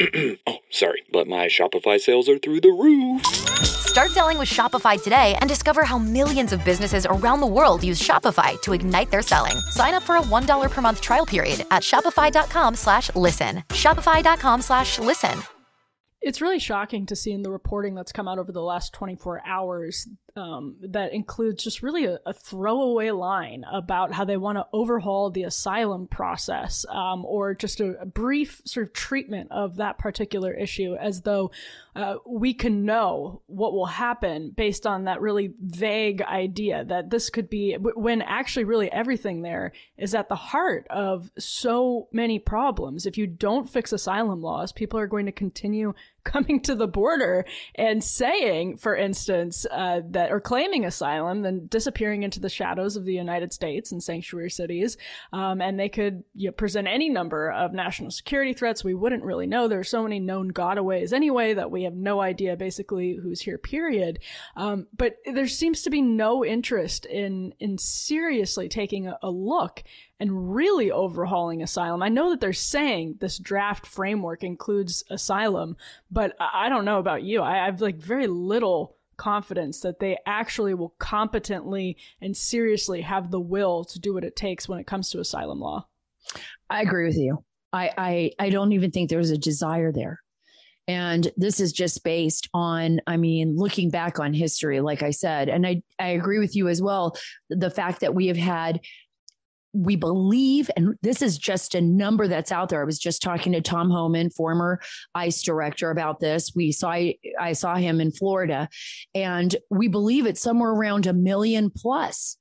oh, 0.46 0.56
sorry, 0.70 1.02
but 1.12 1.28
my 1.28 1.48
Shopify 1.48 2.00
sales 2.00 2.30
are 2.30 2.38
through 2.38 2.62
the 2.62 2.70
roof. 2.70 3.81
Start 3.92 4.10
selling 4.10 4.38
with 4.38 4.48
Shopify 4.48 5.00
today 5.00 5.36
and 5.42 5.50
discover 5.50 5.84
how 5.84 5.98
millions 5.98 6.54
of 6.54 6.64
businesses 6.64 7.04
around 7.04 7.40
the 7.40 7.46
world 7.46 7.84
use 7.84 8.00
Shopify 8.00 8.58
to 8.62 8.72
ignite 8.72 9.10
their 9.10 9.20
selling. 9.20 9.58
Sign 9.68 9.92
up 9.92 10.02
for 10.02 10.16
a 10.16 10.22
$1 10.22 10.70
per 10.70 10.80
month 10.80 11.02
trial 11.02 11.26
period 11.26 11.66
at 11.70 11.82
shopify.com 11.82 12.74
slash 12.74 13.14
listen. 13.14 13.62
Shopify.com 13.68 14.62
slash 14.62 14.98
listen. 14.98 15.42
It's 16.22 16.40
really 16.40 16.58
shocking 16.58 17.04
to 17.04 17.14
see 17.14 17.32
in 17.32 17.42
the 17.42 17.50
reporting 17.50 17.94
that's 17.94 18.12
come 18.12 18.28
out 18.28 18.38
over 18.38 18.50
the 18.50 18.62
last 18.62 18.94
24 18.94 19.42
hours 19.46 20.08
um, 20.36 20.76
that 20.80 21.12
includes 21.12 21.62
just 21.62 21.82
really 21.82 22.06
a, 22.06 22.18
a, 22.24 22.32
throwaway 22.32 23.10
line 23.10 23.64
about 23.70 24.12
how 24.12 24.24
they 24.24 24.38
want 24.38 24.56
to 24.56 24.66
overhaul 24.72 25.30
the 25.30 25.42
asylum 25.42 26.06
process 26.06 26.86
um, 26.88 27.24
or 27.26 27.54
just 27.54 27.80
a, 27.80 28.00
a, 28.00 28.06
brief 28.06 28.62
sort 28.64 28.86
of 28.86 28.92
treatment 28.94 29.50
of 29.50 29.76
that 29.76 29.98
particular 29.98 30.52
issue 30.52 30.94
as 30.94 31.20
though 31.22 31.50
uh, 31.96 32.16
we 32.26 32.54
can 32.54 32.84
know 32.86 33.42
what 33.46 33.74
will 33.74 33.86
happen 33.86 34.50
based 34.56 34.86
on 34.86 35.04
that 35.04 35.20
really 35.20 35.52
vague 35.60 36.22
idea 36.22 36.84
that 36.84 37.10
this 37.10 37.28
could 37.28 37.50
be 37.50 37.74
when 37.74 38.22
actually 38.22 38.64
really 38.64 38.90
everything 38.90 39.42
there 39.42 39.72
is 39.98 40.14
at 40.14 40.30
the 40.30 40.34
heart 40.34 40.86
of 40.88 41.30
so 41.38 42.08
many 42.12 42.38
problems. 42.38 43.04
If 43.04 43.18
you 43.18 43.26
don't 43.26 43.68
fix 43.68 43.92
asylum 43.92 44.40
laws, 44.40 44.72
people 44.72 44.98
are 44.98 45.06
going 45.06 45.26
to 45.26 45.32
continue 45.32 45.92
coming 46.32 46.60
to 46.60 46.74
the 46.74 46.86
border 46.86 47.44
and 47.74 48.02
saying, 48.02 48.76
for 48.76 48.96
instance, 48.96 49.66
uh, 49.70 50.00
that 50.10 50.30
are 50.30 50.40
claiming 50.40 50.84
asylum, 50.84 51.42
then 51.42 51.66
disappearing 51.68 52.22
into 52.22 52.40
the 52.40 52.48
shadows 52.48 52.96
of 52.96 53.04
the 53.04 53.12
United 53.12 53.52
States 53.52 53.92
and 53.92 54.02
sanctuary 54.02 54.50
cities. 54.50 54.96
Um, 55.32 55.60
and 55.60 55.78
they 55.78 55.88
could 55.88 56.24
you 56.34 56.48
know, 56.48 56.52
present 56.52 56.88
any 56.88 57.08
number 57.08 57.50
of 57.50 57.72
national 57.72 58.10
security 58.10 58.52
threats. 58.52 58.84
We 58.84 58.94
wouldn't 58.94 59.24
really 59.24 59.46
know. 59.46 59.68
There 59.68 59.80
are 59.80 59.84
so 59.84 60.02
many 60.02 60.20
known 60.20 60.52
gotaways 60.52 61.12
anyway 61.12 61.54
that 61.54 61.70
we 61.70 61.84
have 61.84 61.94
no 61.94 62.20
idea 62.20 62.56
basically 62.56 63.18
who's 63.20 63.40
here, 63.40 63.58
period. 63.58 64.20
Um, 64.56 64.86
but 64.96 65.16
there 65.24 65.48
seems 65.48 65.82
to 65.82 65.90
be 65.90 66.02
no 66.02 66.44
interest 66.44 67.06
in, 67.06 67.54
in 67.58 67.78
seriously 67.78 68.68
taking 68.68 69.08
a, 69.08 69.18
a 69.22 69.30
look 69.30 69.82
and 70.22 70.54
really 70.54 70.92
overhauling 70.92 71.64
asylum. 71.64 72.00
I 72.00 72.08
know 72.08 72.30
that 72.30 72.40
they're 72.40 72.52
saying 72.52 73.16
this 73.18 73.38
draft 73.38 73.88
framework 73.88 74.44
includes 74.44 75.02
asylum, 75.10 75.76
but 76.12 76.36
I, 76.38 76.68
don't 76.68 76.84
know 76.84 77.00
about 77.00 77.24
you. 77.24 77.42
I, 77.42 77.56
have 77.56 77.80
like 77.80 77.96
very 77.96 78.28
little 78.28 78.94
confidence 79.16 79.80
that 79.80 79.98
they 79.98 80.16
actually 80.24 80.74
will 80.74 80.94
competently 81.00 81.96
and 82.20 82.36
seriously 82.36 83.00
have 83.00 83.32
the 83.32 83.40
will 83.40 83.84
to 83.86 83.98
do 83.98 84.14
what 84.14 84.22
it 84.22 84.36
takes 84.36 84.68
when 84.68 84.78
it 84.78 84.86
comes 84.86 85.10
to 85.10 85.18
asylum 85.18 85.58
law. 85.58 85.88
I 86.70 86.82
agree 86.82 87.08
with 87.08 87.16
you. 87.16 87.42
I, 87.72 87.90
I, 87.98 88.30
I 88.38 88.50
don't 88.50 88.70
even 88.70 88.92
think 88.92 89.10
there's 89.10 89.32
a 89.32 89.36
desire 89.38 89.90
there. 89.90 90.20
And 90.86 91.32
this 91.36 91.58
is 91.58 91.72
just 91.72 92.04
based 92.04 92.48
on, 92.54 93.00
I 93.08 93.16
mean, 93.16 93.56
looking 93.56 93.90
back 93.90 94.20
on 94.20 94.34
history, 94.34 94.80
like 94.80 95.02
I 95.02 95.10
said, 95.10 95.48
and 95.48 95.66
I, 95.66 95.82
I 95.98 96.10
agree 96.10 96.38
with 96.38 96.54
you 96.54 96.68
as 96.68 96.80
well. 96.80 97.16
The 97.50 97.70
fact 97.70 98.02
that 98.02 98.14
we 98.14 98.28
have 98.28 98.36
had 98.36 98.80
we 99.72 99.96
believe, 99.96 100.70
and 100.76 100.96
this 101.02 101.22
is 101.22 101.38
just 101.38 101.74
a 101.74 101.80
number 101.80 102.28
that's 102.28 102.52
out 102.52 102.68
there. 102.68 102.82
I 102.82 102.84
was 102.84 102.98
just 102.98 103.22
talking 103.22 103.52
to 103.52 103.60
Tom 103.60 103.90
Homan, 103.90 104.30
former 104.30 104.80
ICE 105.14 105.42
director, 105.42 105.90
about 105.90 106.20
this. 106.20 106.52
We 106.54 106.72
saw 106.72 106.90
I 106.92 107.52
saw 107.52 107.76
him 107.76 108.00
in 108.00 108.12
Florida, 108.12 108.68
and 109.14 109.54
we 109.70 109.88
believe 109.88 110.26
it's 110.26 110.42
somewhere 110.42 110.70
around 110.70 111.06
a 111.06 111.12
million 111.12 111.70
plus 111.70 112.36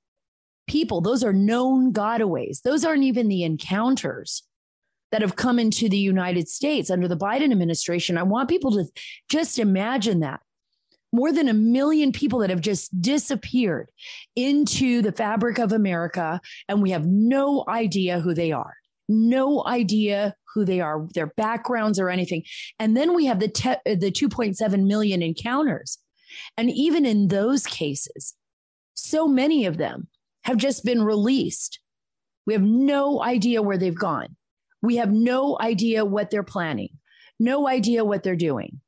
people. 0.68 1.02
Those 1.02 1.24
are 1.24 1.34
known 1.34 1.94
gotaways. 1.94 2.62
Those 2.62 2.86
aren't 2.86 3.04
even 3.04 3.28
the 3.28 3.44
encounters 3.44 4.44
that 5.12 5.22
have 5.22 5.36
come 5.36 5.60
into 5.60 5.90
the 5.90 5.98
United 5.98 6.48
States 6.48 6.90
under 6.90 7.08
the 7.08 7.18
Biden 7.18 7.52
administration. 7.52 8.18
I 8.18 8.24
want 8.24 8.50
people 8.50 8.72
to 8.72 8.86
just 9.30 9.60
imagine 9.60 10.22
that 10.22 10.40
more 11.12 11.32
than 11.32 11.48
a 11.48 11.54
million 11.54 12.12
people 12.12 12.40
that 12.40 12.50
have 12.50 12.62
just 12.62 13.02
disappeared 13.02 13.90
into 14.36 15.02
the 15.02 15.12
fabric 15.12 15.60
of 15.60 15.72
America, 15.72 16.40
and 16.68 16.82
we 16.82 16.92
have 16.92 17.06
no 17.06 17.66
idea 17.68 18.20
who 18.20 18.34
they 18.34 18.52
are. 18.52 18.76
No 19.10 19.66
idea 19.66 20.36
who 20.54 20.64
they 20.64 20.80
are, 20.80 21.08
their 21.14 21.28
backgrounds 21.28 22.00
or 22.00 22.10
anything. 22.10 22.44
And 22.80 22.96
then 22.96 23.14
we 23.14 23.26
have 23.26 23.40
the 23.40 23.50
te- 23.50 23.76
the 23.86 24.12
2.7 24.12 24.86
million 24.86 25.22
encounters. 25.22 25.98
And 26.58 26.70
even 26.72 27.06
in 27.06 27.28
those 27.28 27.66
cases, 27.66 28.36
so 28.94 29.28
many 29.28 29.66
of 29.66 29.78
them 29.78 30.08
have 30.44 30.58
just 30.58 30.86
been 30.86 31.04
released. 31.04 31.80
We 32.46 32.54
have 32.54 32.64
no 32.64 33.22
idea 33.22 33.62
where 33.62 33.78
they've 33.78 33.94
gone. 33.94 34.36
We 34.82 34.96
have 34.96 35.12
no 35.12 35.58
idea 35.60 36.06
what 36.06 36.32
they're 36.32 36.44
planning, 36.44 36.98
no 37.40 37.68
idea 37.68 38.04
what 38.04 38.24
they're 38.24 38.36
doing. 38.36 38.82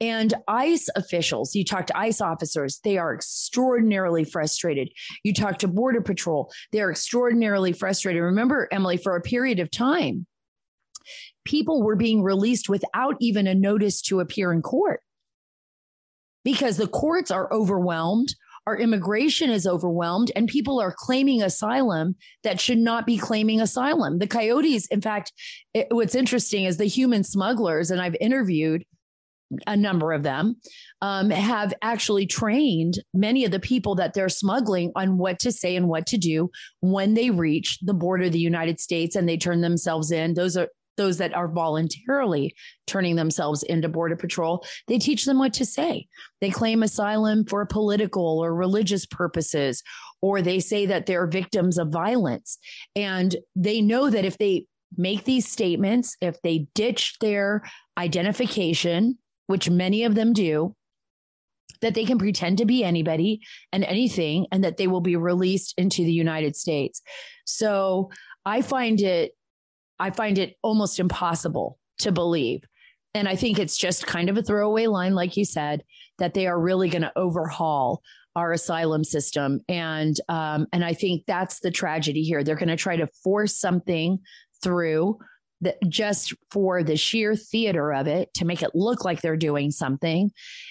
And 0.00 0.32
ICE 0.46 0.88
officials, 0.94 1.54
you 1.54 1.64
talk 1.64 1.86
to 1.86 1.98
ICE 1.98 2.20
officers, 2.20 2.80
they 2.84 2.98
are 2.98 3.12
extraordinarily 3.12 4.24
frustrated. 4.24 4.90
You 5.24 5.34
talk 5.34 5.58
to 5.58 5.68
Border 5.68 6.00
Patrol, 6.00 6.52
they're 6.70 6.90
extraordinarily 6.90 7.72
frustrated. 7.72 8.22
Remember, 8.22 8.68
Emily, 8.70 8.96
for 8.96 9.16
a 9.16 9.20
period 9.20 9.58
of 9.58 9.70
time, 9.70 10.26
people 11.44 11.82
were 11.82 11.96
being 11.96 12.22
released 12.22 12.68
without 12.68 13.16
even 13.20 13.46
a 13.46 13.54
notice 13.54 14.00
to 14.02 14.20
appear 14.20 14.52
in 14.52 14.62
court 14.62 15.00
because 16.44 16.76
the 16.76 16.86
courts 16.86 17.30
are 17.30 17.52
overwhelmed. 17.52 18.34
Our 18.66 18.76
immigration 18.76 19.50
is 19.50 19.66
overwhelmed, 19.66 20.30
and 20.36 20.46
people 20.46 20.78
are 20.78 20.94
claiming 20.96 21.42
asylum 21.42 22.16
that 22.44 22.60
should 22.60 22.78
not 22.78 23.06
be 23.06 23.16
claiming 23.16 23.62
asylum. 23.62 24.18
The 24.18 24.26
coyotes, 24.26 24.86
in 24.88 25.00
fact, 25.00 25.32
it, 25.72 25.86
what's 25.90 26.14
interesting 26.14 26.64
is 26.64 26.76
the 26.76 26.84
human 26.84 27.24
smugglers, 27.24 27.90
and 27.90 28.00
I've 28.00 28.16
interviewed 28.20 28.84
a 29.66 29.76
number 29.76 30.12
of 30.12 30.22
them 30.22 30.56
um, 31.00 31.30
have 31.30 31.72
actually 31.82 32.26
trained 32.26 32.98
many 33.14 33.44
of 33.44 33.50
the 33.50 33.60
people 33.60 33.94
that 33.94 34.14
they're 34.14 34.28
smuggling 34.28 34.92
on 34.94 35.18
what 35.18 35.38
to 35.40 35.52
say 35.52 35.76
and 35.76 35.88
what 35.88 36.06
to 36.06 36.18
do 36.18 36.50
when 36.80 37.14
they 37.14 37.30
reach 37.30 37.78
the 37.80 37.94
border 37.94 38.24
of 38.24 38.32
the 38.32 38.38
United 38.38 38.78
States 38.80 39.16
and 39.16 39.28
they 39.28 39.36
turn 39.36 39.60
themselves 39.60 40.10
in. 40.10 40.34
Those 40.34 40.56
are 40.56 40.68
those 40.96 41.18
that 41.18 41.32
are 41.32 41.46
voluntarily 41.46 42.54
turning 42.88 43.14
themselves 43.14 43.62
into 43.62 43.88
border 43.88 44.16
patrol. 44.16 44.66
They 44.88 44.98
teach 44.98 45.24
them 45.24 45.38
what 45.38 45.54
to 45.54 45.64
say. 45.64 46.08
They 46.40 46.50
claim 46.50 46.82
asylum 46.82 47.44
for 47.46 47.64
political 47.64 48.40
or 48.40 48.52
religious 48.52 49.06
purposes 49.06 49.82
or 50.20 50.42
they 50.42 50.58
say 50.58 50.86
that 50.86 51.06
they're 51.06 51.28
victims 51.28 51.78
of 51.78 51.90
violence. 51.90 52.58
And 52.96 53.36
they 53.54 53.80
know 53.80 54.10
that 54.10 54.24
if 54.24 54.38
they 54.38 54.66
make 54.96 55.24
these 55.24 55.46
statements 55.46 56.16
if 56.20 56.40
they 56.42 56.66
ditch 56.74 57.16
their 57.20 57.62
identification 57.98 59.18
which 59.48 59.68
many 59.68 60.04
of 60.04 60.14
them 60.14 60.32
do, 60.32 60.76
that 61.80 61.94
they 61.94 62.04
can 62.04 62.18
pretend 62.18 62.58
to 62.58 62.64
be 62.64 62.84
anybody 62.84 63.40
and 63.72 63.84
anything 63.84 64.46
and 64.52 64.62
that 64.62 64.76
they 64.76 64.86
will 64.86 65.00
be 65.00 65.16
released 65.16 65.74
into 65.76 66.04
the 66.04 66.12
United 66.12 66.54
States. 66.56 67.02
So 67.44 68.10
I 68.44 68.62
find 68.62 69.00
it 69.00 69.32
I 69.98 70.10
find 70.10 70.38
it 70.38 70.54
almost 70.62 71.00
impossible 71.00 71.78
to 71.98 72.12
believe. 72.12 72.60
And 73.14 73.28
I 73.28 73.34
think 73.34 73.58
it's 73.58 73.76
just 73.76 74.06
kind 74.06 74.28
of 74.28 74.36
a 74.36 74.42
throwaway 74.42 74.86
line, 74.86 75.14
like 75.14 75.36
you 75.36 75.44
said, 75.44 75.82
that 76.18 76.34
they 76.34 76.46
are 76.46 76.60
really 76.60 76.88
going 76.88 77.02
to 77.02 77.12
overhaul 77.16 78.00
our 78.36 78.52
asylum 78.52 79.02
system. 79.02 79.60
And 79.68 80.14
um, 80.28 80.68
and 80.72 80.84
I 80.84 80.94
think 80.94 81.24
that's 81.26 81.60
the 81.60 81.72
tragedy 81.72 82.22
here. 82.22 82.44
They're 82.44 82.54
going 82.54 82.68
to 82.68 82.76
try 82.76 82.96
to 82.96 83.08
force 83.24 83.58
something 83.58 84.20
through 84.62 85.18
that 85.60 85.76
just 85.88 86.34
for 86.50 86.82
the 86.82 86.96
sheer 86.96 87.34
theater 87.34 87.92
of 87.92 88.06
it 88.06 88.32
to 88.34 88.44
make 88.44 88.62
it 88.62 88.70
look 88.74 89.04
like 89.04 89.20
they're 89.20 89.36
doing 89.36 89.70
something. 89.70 90.30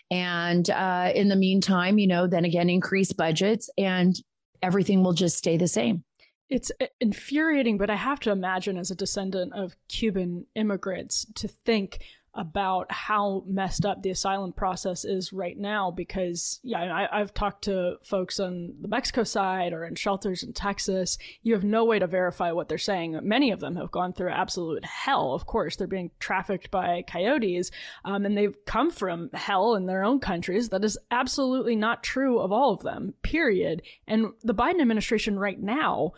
And 0.10 0.70
uh, 0.70 1.12
in 1.14 1.28
the 1.28 1.36
meantime, 1.36 2.00
you 2.00 2.08
know, 2.08 2.28
then 2.28 2.46
again, 2.46 2.70
increase 2.70 3.12
budgets 3.12 3.70
and 3.78 4.16
everything 4.62 5.04
will 5.04 5.14
just 5.14 5.38
stay 5.38 5.58
the 5.58 5.68
same. 5.68 6.04
It's 6.50 6.72
uh, 6.82 6.86
infuriating, 7.02 7.78
but 7.78 7.90
I 7.90 7.96
have 7.96 8.20
to 8.22 8.32
imagine 8.32 8.78
as 8.78 8.90
a 8.90 8.96
descendant 8.96 9.54
of 9.54 9.76
Cuban 9.90 10.46
immigrants 10.56 11.26
to 11.36 11.48
think 11.48 12.00
about 12.38 12.92
how 12.92 13.44
messed 13.48 13.84
up 13.84 14.04
the 14.04 14.12
asylum 14.12 14.54
process 14.54 15.04
is 15.04 15.34
right 15.34 15.58
now 15.58 15.90
because 15.90 16.60
yeah 16.64 17.08
I, 17.12 17.18
have 17.18 17.34
talked 17.34 17.64
to 17.64 17.96
folks 18.04 18.40
on 18.40 18.76
the 18.80 18.88
mexico 18.88 19.24
side 19.24 19.74
or 19.74 19.84
in 19.84 19.96
shelters 19.96 20.44
in 20.44 20.54
texas. 20.54 21.18
You 21.42 21.54
have 21.56 21.64
no 21.64 21.84
way 21.84 21.98
to 21.98 22.06
verify 22.06 22.52
what 22.52 22.70
they're 22.70 22.78
saying. 22.78 23.20
Many 23.24 23.52
of 23.52 23.60
them 23.60 23.76
have 23.76 23.90
gone 23.92 24.14
through 24.14 24.30
absolute 24.30 24.86
hell. 24.86 25.34
Of 25.34 25.48
course 25.48 25.76
they're 25.76 25.88
being 25.88 26.12
trafficked 26.20 26.70
by 26.70 27.04
coyotes 27.08 27.72
um, 28.06 28.26
and 28.26 28.38
they've 28.38 28.56
come 28.66 28.92
from 28.92 29.32
hell 29.34 29.74
in 29.74 29.88
their 29.88 30.04
own 30.04 30.20
countries. 30.20 30.70
That 30.70 30.86
is 30.86 30.98
absolutely 31.10 31.76
not 31.76 32.04
true 32.04 32.40
of 32.40 32.52
all 32.52 32.72
of 32.72 32.84
them 32.84 33.16
period. 33.24 33.82
And 34.08 34.28
the 34.44 34.54
biden 34.54 34.80
administration 34.80 35.40
right 35.40 35.60
now 35.60 36.14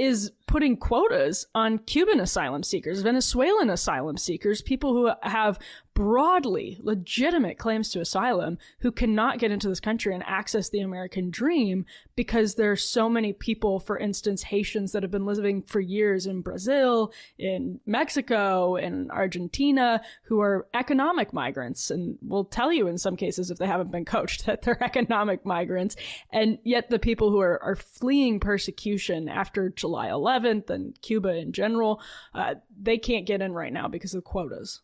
is 0.00 0.32
putting 0.50 0.76
quotas 0.76 1.46
on 1.54 1.78
Cuban 1.78 2.18
asylum 2.18 2.64
seekers, 2.64 3.02
Venezuelan 3.02 3.70
asylum 3.70 4.16
seekers, 4.16 4.60
people 4.60 4.92
who 4.92 5.08
have 5.22 5.60
broadly 5.94 6.78
legitimate 6.82 7.58
claims 7.58 7.90
to 7.90 8.00
asylum 8.00 8.56
who 8.80 8.90
cannot 8.90 9.38
get 9.38 9.50
into 9.50 9.68
this 9.68 9.80
country 9.80 10.14
and 10.14 10.22
access 10.26 10.70
the 10.70 10.80
American 10.80 11.30
dream 11.30 11.84
because 12.16 12.54
there 12.54 12.70
are 12.70 12.76
so 12.76 13.08
many 13.08 13.34
people, 13.34 13.78
for 13.78 13.98
instance, 13.98 14.42
Haitians 14.42 14.92
that 14.92 15.02
have 15.02 15.10
been 15.10 15.26
living 15.26 15.62
for 15.62 15.78
years 15.78 16.26
in 16.26 16.40
Brazil, 16.40 17.12
in 17.38 17.80
Mexico, 17.84 18.76
in 18.76 19.10
Argentina, 19.10 20.00
who 20.22 20.40
are 20.40 20.66
economic 20.74 21.34
migrants 21.34 21.90
and 21.90 22.16
will 22.22 22.44
tell 22.44 22.72
you 22.72 22.86
in 22.86 22.96
some 22.96 23.16
cases, 23.16 23.50
if 23.50 23.58
they 23.58 23.66
haven't 23.66 23.90
been 23.90 24.06
coached, 24.06 24.46
that 24.46 24.62
they're 24.62 24.82
economic 24.82 25.44
migrants. 25.44 25.96
And 26.32 26.58
yet 26.64 26.88
the 26.88 26.98
people 26.98 27.30
who 27.30 27.40
are, 27.40 27.62
are 27.62 27.76
fleeing 27.76 28.40
persecution 28.40 29.28
after 29.28 29.68
July 29.68 30.08
11th 30.40 30.70
and 30.70 31.00
Cuba 31.02 31.36
in 31.36 31.52
general, 31.52 32.00
uh, 32.34 32.54
they 32.80 32.98
can't 32.98 33.26
get 33.26 33.42
in 33.42 33.52
right 33.52 33.72
now 33.72 33.88
because 33.88 34.14
of 34.14 34.24
quotas. 34.24 34.80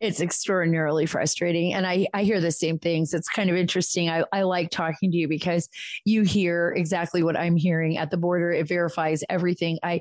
It's 0.00 0.22
extraordinarily 0.22 1.04
frustrating. 1.04 1.74
And 1.74 1.86
I, 1.86 2.06
I 2.14 2.22
hear 2.22 2.40
the 2.40 2.50
same 2.50 2.78
things. 2.78 3.12
It's 3.12 3.28
kind 3.28 3.50
of 3.50 3.56
interesting. 3.56 4.08
I, 4.08 4.24
I 4.32 4.42
like 4.42 4.70
talking 4.70 5.10
to 5.10 5.16
you 5.16 5.28
because 5.28 5.68
you 6.06 6.22
hear 6.22 6.72
exactly 6.74 7.22
what 7.22 7.36
I'm 7.36 7.54
hearing 7.54 7.98
at 7.98 8.10
the 8.10 8.16
border. 8.16 8.50
It 8.50 8.66
verifies 8.66 9.22
everything. 9.28 9.78
I 9.82 10.00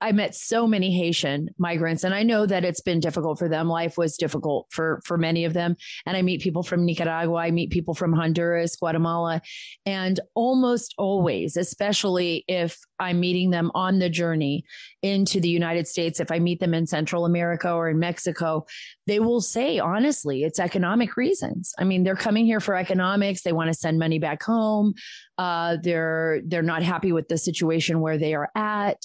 I 0.00 0.12
met 0.12 0.34
so 0.34 0.66
many 0.66 0.96
Haitian 0.96 1.50
migrants 1.58 2.04
and 2.04 2.14
I 2.14 2.22
know 2.22 2.46
that 2.46 2.64
it's 2.64 2.80
been 2.80 3.00
difficult 3.00 3.38
for 3.38 3.48
them. 3.48 3.68
Life 3.68 3.98
was 3.98 4.16
difficult 4.16 4.66
for 4.70 5.00
for 5.04 5.18
many 5.18 5.44
of 5.44 5.52
them. 5.52 5.76
And 6.06 6.16
I 6.16 6.22
meet 6.22 6.40
people 6.40 6.62
from 6.62 6.84
Nicaragua, 6.86 7.36
I 7.36 7.50
meet 7.50 7.70
people 7.70 7.94
from 7.94 8.12
Honduras, 8.12 8.76
Guatemala, 8.76 9.42
and 9.84 10.18
almost 10.34 10.94
always, 10.96 11.56
especially 11.56 12.44
if 12.48 12.78
I'm 12.98 13.20
meeting 13.20 13.50
them 13.50 13.70
on 13.74 13.98
the 13.98 14.08
journey 14.08 14.64
into 15.02 15.40
the 15.40 15.48
United 15.48 15.86
States, 15.86 16.20
if 16.20 16.30
I 16.30 16.38
meet 16.38 16.60
them 16.60 16.74
in 16.74 16.86
Central 16.86 17.24
America 17.24 17.72
or 17.72 17.88
in 17.88 17.98
Mexico, 17.98 18.66
they 19.06 19.20
will 19.20 19.40
say 19.40 19.78
honestly, 19.78 20.44
it's 20.44 20.58
economic 20.58 21.16
reasons. 21.16 21.74
I 21.78 21.84
mean, 21.84 22.04
they're 22.04 22.16
coming 22.16 22.46
here 22.46 22.60
for 22.60 22.74
economics, 22.74 23.42
they 23.42 23.52
want 23.52 23.68
to 23.68 23.74
send 23.74 23.98
money 23.98 24.18
back 24.18 24.42
home. 24.42 24.94
Uh, 25.36 25.78
they're 25.82 26.40
they're 26.46 26.62
not 26.62 26.82
happy 26.82 27.12
with 27.12 27.28
the 27.28 27.38
situation 27.38 28.00
where 28.00 28.18
they 28.18 28.34
are 28.34 28.50
at 28.54 28.98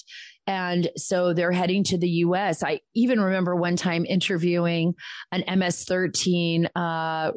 and 0.46 0.88
so 0.96 1.32
they're 1.32 1.52
heading 1.52 1.84
to 1.84 1.98
the 1.98 2.08
US. 2.08 2.62
I 2.62 2.80
even 2.94 3.20
remember 3.20 3.56
one 3.56 3.76
time 3.76 4.04
interviewing 4.04 4.94
an 5.32 5.58
MS 5.58 5.84
13 5.84 6.66
uh, 6.76 7.32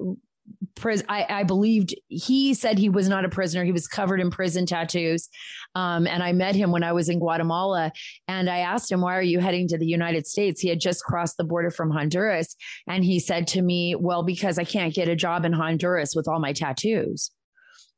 I, 1.09 1.25
I, 1.29 1.43
believed 1.43 1.93
he 2.07 2.53
said 2.53 2.77
he 2.77 2.89
was 2.89 3.09
not 3.09 3.25
a 3.25 3.29
prisoner. 3.29 3.65
He 3.65 3.71
was 3.71 3.87
covered 3.87 4.21
in 4.21 4.31
prison 4.31 4.65
tattoos. 4.65 5.29
Um, 5.75 6.07
and 6.07 6.23
I 6.23 6.31
met 6.31 6.55
him 6.55 6.71
when 6.71 6.83
I 6.83 6.93
was 6.93 7.09
in 7.09 7.19
Guatemala. 7.19 7.91
And 8.27 8.49
I 8.49 8.59
asked 8.59 8.91
him, 8.91 9.01
Why 9.01 9.15
are 9.17 9.21
you 9.21 9.39
heading 9.39 9.67
to 9.69 9.77
the 9.77 9.85
United 9.85 10.25
States? 10.25 10.61
He 10.61 10.69
had 10.69 10.79
just 10.79 11.03
crossed 11.03 11.37
the 11.37 11.43
border 11.43 11.69
from 11.69 11.91
Honduras. 11.91 12.55
And 12.87 13.03
he 13.03 13.19
said 13.19 13.47
to 13.47 13.61
me, 13.61 13.95
Well, 13.95 14.23
because 14.23 14.57
I 14.57 14.63
can't 14.63 14.93
get 14.93 15.09
a 15.09 15.15
job 15.15 15.45
in 15.45 15.53
Honduras 15.53 16.13
with 16.15 16.27
all 16.27 16.39
my 16.39 16.53
tattoos. 16.53 17.31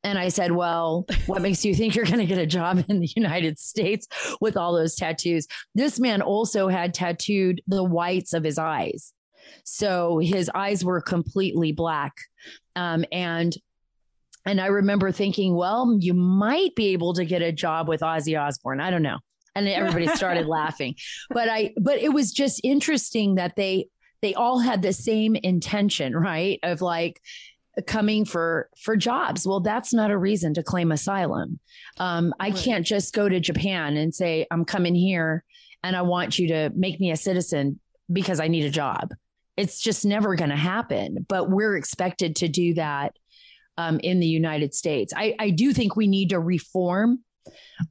And 0.03 0.17
I 0.17 0.29
said, 0.29 0.51
Well, 0.51 1.05
what 1.27 1.41
makes 1.41 1.63
you 1.63 1.75
think 1.75 1.95
you're 1.95 2.05
going 2.05 2.17
to 2.19 2.25
get 2.25 2.37
a 2.37 2.45
job 2.45 2.83
in 2.87 2.99
the 2.99 3.09
United 3.15 3.59
States 3.59 4.07
with 4.39 4.57
all 4.57 4.73
those 4.73 4.95
tattoos? 4.95 5.47
This 5.75 5.99
man 5.99 6.21
also 6.21 6.67
had 6.67 6.93
tattooed 6.93 7.61
the 7.67 7.83
whites 7.83 8.33
of 8.33 8.43
his 8.43 8.57
eyes. 8.57 9.13
So 9.63 10.19
his 10.19 10.49
eyes 10.53 10.83
were 10.83 11.01
completely 11.01 11.71
black. 11.71 12.13
Um, 12.75 13.05
and 13.11 13.55
and 14.45 14.59
I 14.59 14.67
remember 14.67 15.11
thinking, 15.11 15.55
well, 15.55 15.95
you 15.99 16.15
might 16.15 16.73
be 16.75 16.87
able 16.87 17.13
to 17.13 17.25
get 17.25 17.43
a 17.43 17.51
job 17.51 17.87
with 17.87 18.01
Ozzy 18.01 18.39
Osbourne. 18.39 18.81
I 18.81 18.89
don't 18.89 19.03
know. 19.03 19.19
And 19.53 19.67
everybody 19.67 20.07
started 20.07 20.47
laughing. 20.47 20.95
But 21.29 21.47
I 21.49 21.73
but 21.79 21.99
it 21.99 22.13
was 22.13 22.31
just 22.31 22.59
interesting 22.63 23.35
that 23.35 23.55
they 23.55 23.87
they 24.21 24.33
all 24.33 24.59
had 24.59 24.81
the 24.81 24.93
same 24.93 25.35
intention, 25.35 26.15
right? 26.15 26.59
Of 26.63 26.81
like, 26.81 27.21
coming 27.87 28.25
for 28.25 28.69
for 28.77 28.95
jobs 28.95 29.47
well 29.47 29.59
that's 29.59 29.93
not 29.93 30.11
a 30.11 30.17
reason 30.17 30.53
to 30.53 30.63
claim 30.63 30.91
asylum 30.91 31.59
um, 31.97 32.33
i 32.39 32.49
right. 32.49 32.55
can't 32.57 32.85
just 32.85 33.13
go 33.13 33.29
to 33.29 33.39
japan 33.39 33.97
and 33.97 34.13
say 34.13 34.45
i'm 34.51 34.65
coming 34.65 34.95
here 34.95 35.43
and 35.83 35.95
i 35.95 36.01
want 36.01 36.37
you 36.37 36.47
to 36.49 36.69
make 36.75 36.99
me 36.99 37.11
a 37.11 37.17
citizen 37.17 37.79
because 38.11 38.39
i 38.39 38.47
need 38.47 38.65
a 38.65 38.69
job 38.69 39.13
it's 39.57 39.81
just 39.81 40.05
never 40.05 40.35
going 40.35 40.49
to 40.49 40.55
happen 40.55 41.25
but 41.29 41.49
we're 41.49 41.75
expected 41.75 42.35
to 42.35 42.47
do 42.47 42.73
that 42.73 43.15
um, 43.77 43.99
in 44.03 44.19
the 44.19 44.27
united 44.27 44.73
states 44.73 45.13
I, 45.15 45.35
I 45.39 45.49
do 45.49 45.71
think 45.71 45.95
we 45.95 46.07
need 46.07 46.31
to 46.31 46.39
reform 46.39 47.23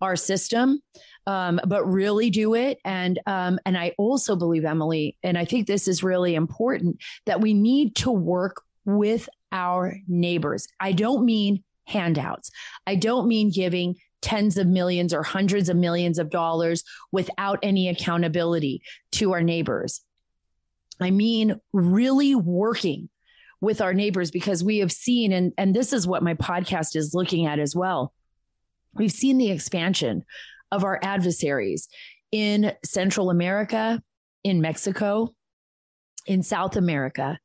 our 0.00 0.14
system 0.14 0.80
um, 1.26 1.60
but 1.66 1.84
really 1.84 2.30
do 2.30 2.54
it. 2.54 2.78
And 2.84 3.20
um, 3.26 3.58
and 3.64 3.76
I 3.76 3.94
also 3.98 4.36
believe 4.36 4.64
Emily, 4.64 5.16
and 5.22 5.36
I 5.38 5.44
think 5.44 5.66
this 5.66 5.86
is 5.86 6.02
really 6.02 6.34
important 6.34 6.98
that 7.26 7.40
we 7.40 7.54
need 7.54 7.94
to 7.96 8.10
work 8.10 8.62
with 8.84 9.28
our 9.52 9.96
neighbors. 10.08 10.66
I 10.78 10.92
don't 10.92 11.24
mean 11.24 11.64
handouts. 11.86 12.50
I 12.86 12.94
don't 12.94 13.26
mean 13.26 13.50
giving 13.50 13.96
tens 14.22 14.58
of 14.58 14.66
millions 14.66 15.14
or 15.14 15.22
hundreds 15.22 15.68
of 15.68 15.76
millions 15.76 16.18
of 16.18 16.30
dollars 16.30 16.84
without 17.10 17.58
any 17.62 17.88
accountability 17.88 18.82
to 19.12 19.32
our 19.32 19.42
neighbors. 19.42 20.02
I 21.00 21.10
mean 21.10 21.58
really 21.72 22.34
working 22.34 23.08
with 23.60 23.80
our 23.80 23.94
neighbors 23.94 24.30
because 24.30 24.62
we 24.64 24.78
have 24.78 24.92
seen 24.92 25.32
and 25.32 25.52
and 25.58 25.74
this 25.74 25.92
is 25.92 26.06
what 26.06 26.22
my 26.22 26.34
podcast 26.34 26.96
is 26.96 27.14
looking 27.14 27.46
at 27.46 27.58
as 27.58 27.74
well. 27.74 28.12
We've 28.94 29.12
seen 29.12 29.38
the 29.38 29.50
expansion 29.50 30.24
of 30.70 30.84
our 30.84 30.98
adversaries 31.02 31.88
in 32.32 32.72
Central 32.84 33.30
America, 33.30 34.02
in 34.44 34.60
Mexico, 34.60 35.34
in 36.30 36.44
South 36.44 36.76
America. 36.76 37.40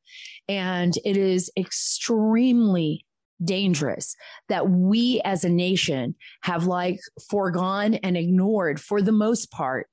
And 0.48 0.94
it 1.04 1.16
is 1.16 1.50
extremely 1.58 3.04
dangerous 3.44 4.14
that 4.48 4.70
we 4.70 5.20
as 5.24 5.44
a 5.44 5.48
nation 5.48 6.14
have 6.44 6.66
like 6.66 7.00
foregone 7.28 7.94
and 7.94 8.16
ignored 8.16 8.80
for 8.80 9.02
the 9.02 9.12
most 9.12 9.50
part 9.50 9.88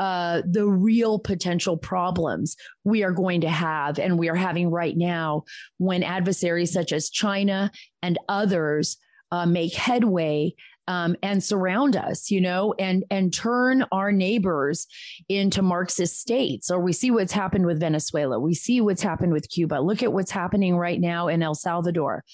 uh, 0.00 0.42
the 0.44 0.66
real 0.66 1.20
potential 1.20 1.76
problems 1.76 2.56
we 2.82 3.04
are 3.04 3.12
going 3.12 3.42
to 3.42 3.48
have 3.48 3.96
and 3.96 4.18
we 4.18 4.28
are 4.28 4.34
having 4.34 4.68
right 4.68 4.96
now 4.96 5.44
when 5.78 6.02
adversaries 6.02 6.72
such 6.72 6.92
as 6.92 7.10
China 7.10 7.70
and 8.02 8.18
others 8.28 8.96
uh, 9.30 9.46
make 9.46 9.72
headway 9.74 10.52
um, 10.88 11.16
and 11.22 11.42
surround 11.42 11.96
us, 11.96 12.30
you 12.30 12.40
know, 12.40 12.74
and 12.78 13.04
and 13.10 13.32
turn 13.32 13.84
our 13.92 14.12
neighbors 14.12 14.86
into 15.28 15.62
Marxist 15.62 16.20
states. 16.20 16.70
Or 16.70 16.80
we 16.80 16.92
see 16.92 17.10
what's 17.10 17.32
happened 17.32 17.66
with 17.66 17.80
Venezuela. 17.80 18.38
We 18.38 18.54
see 18.54 18.80
what's 18.80 19.02
happened 19.02 19.32
with 19.32 19.50
Cuba. 19.50 19.76
Look 19.76 20.02
at 20.02 20.12
what's 20.12 20.30
happening 20.30 20.76
right 20.76 21.00
now 21.00 21.28
in 21.28 21.42
El 21.42 21.54
Salvador, 21.54 22.24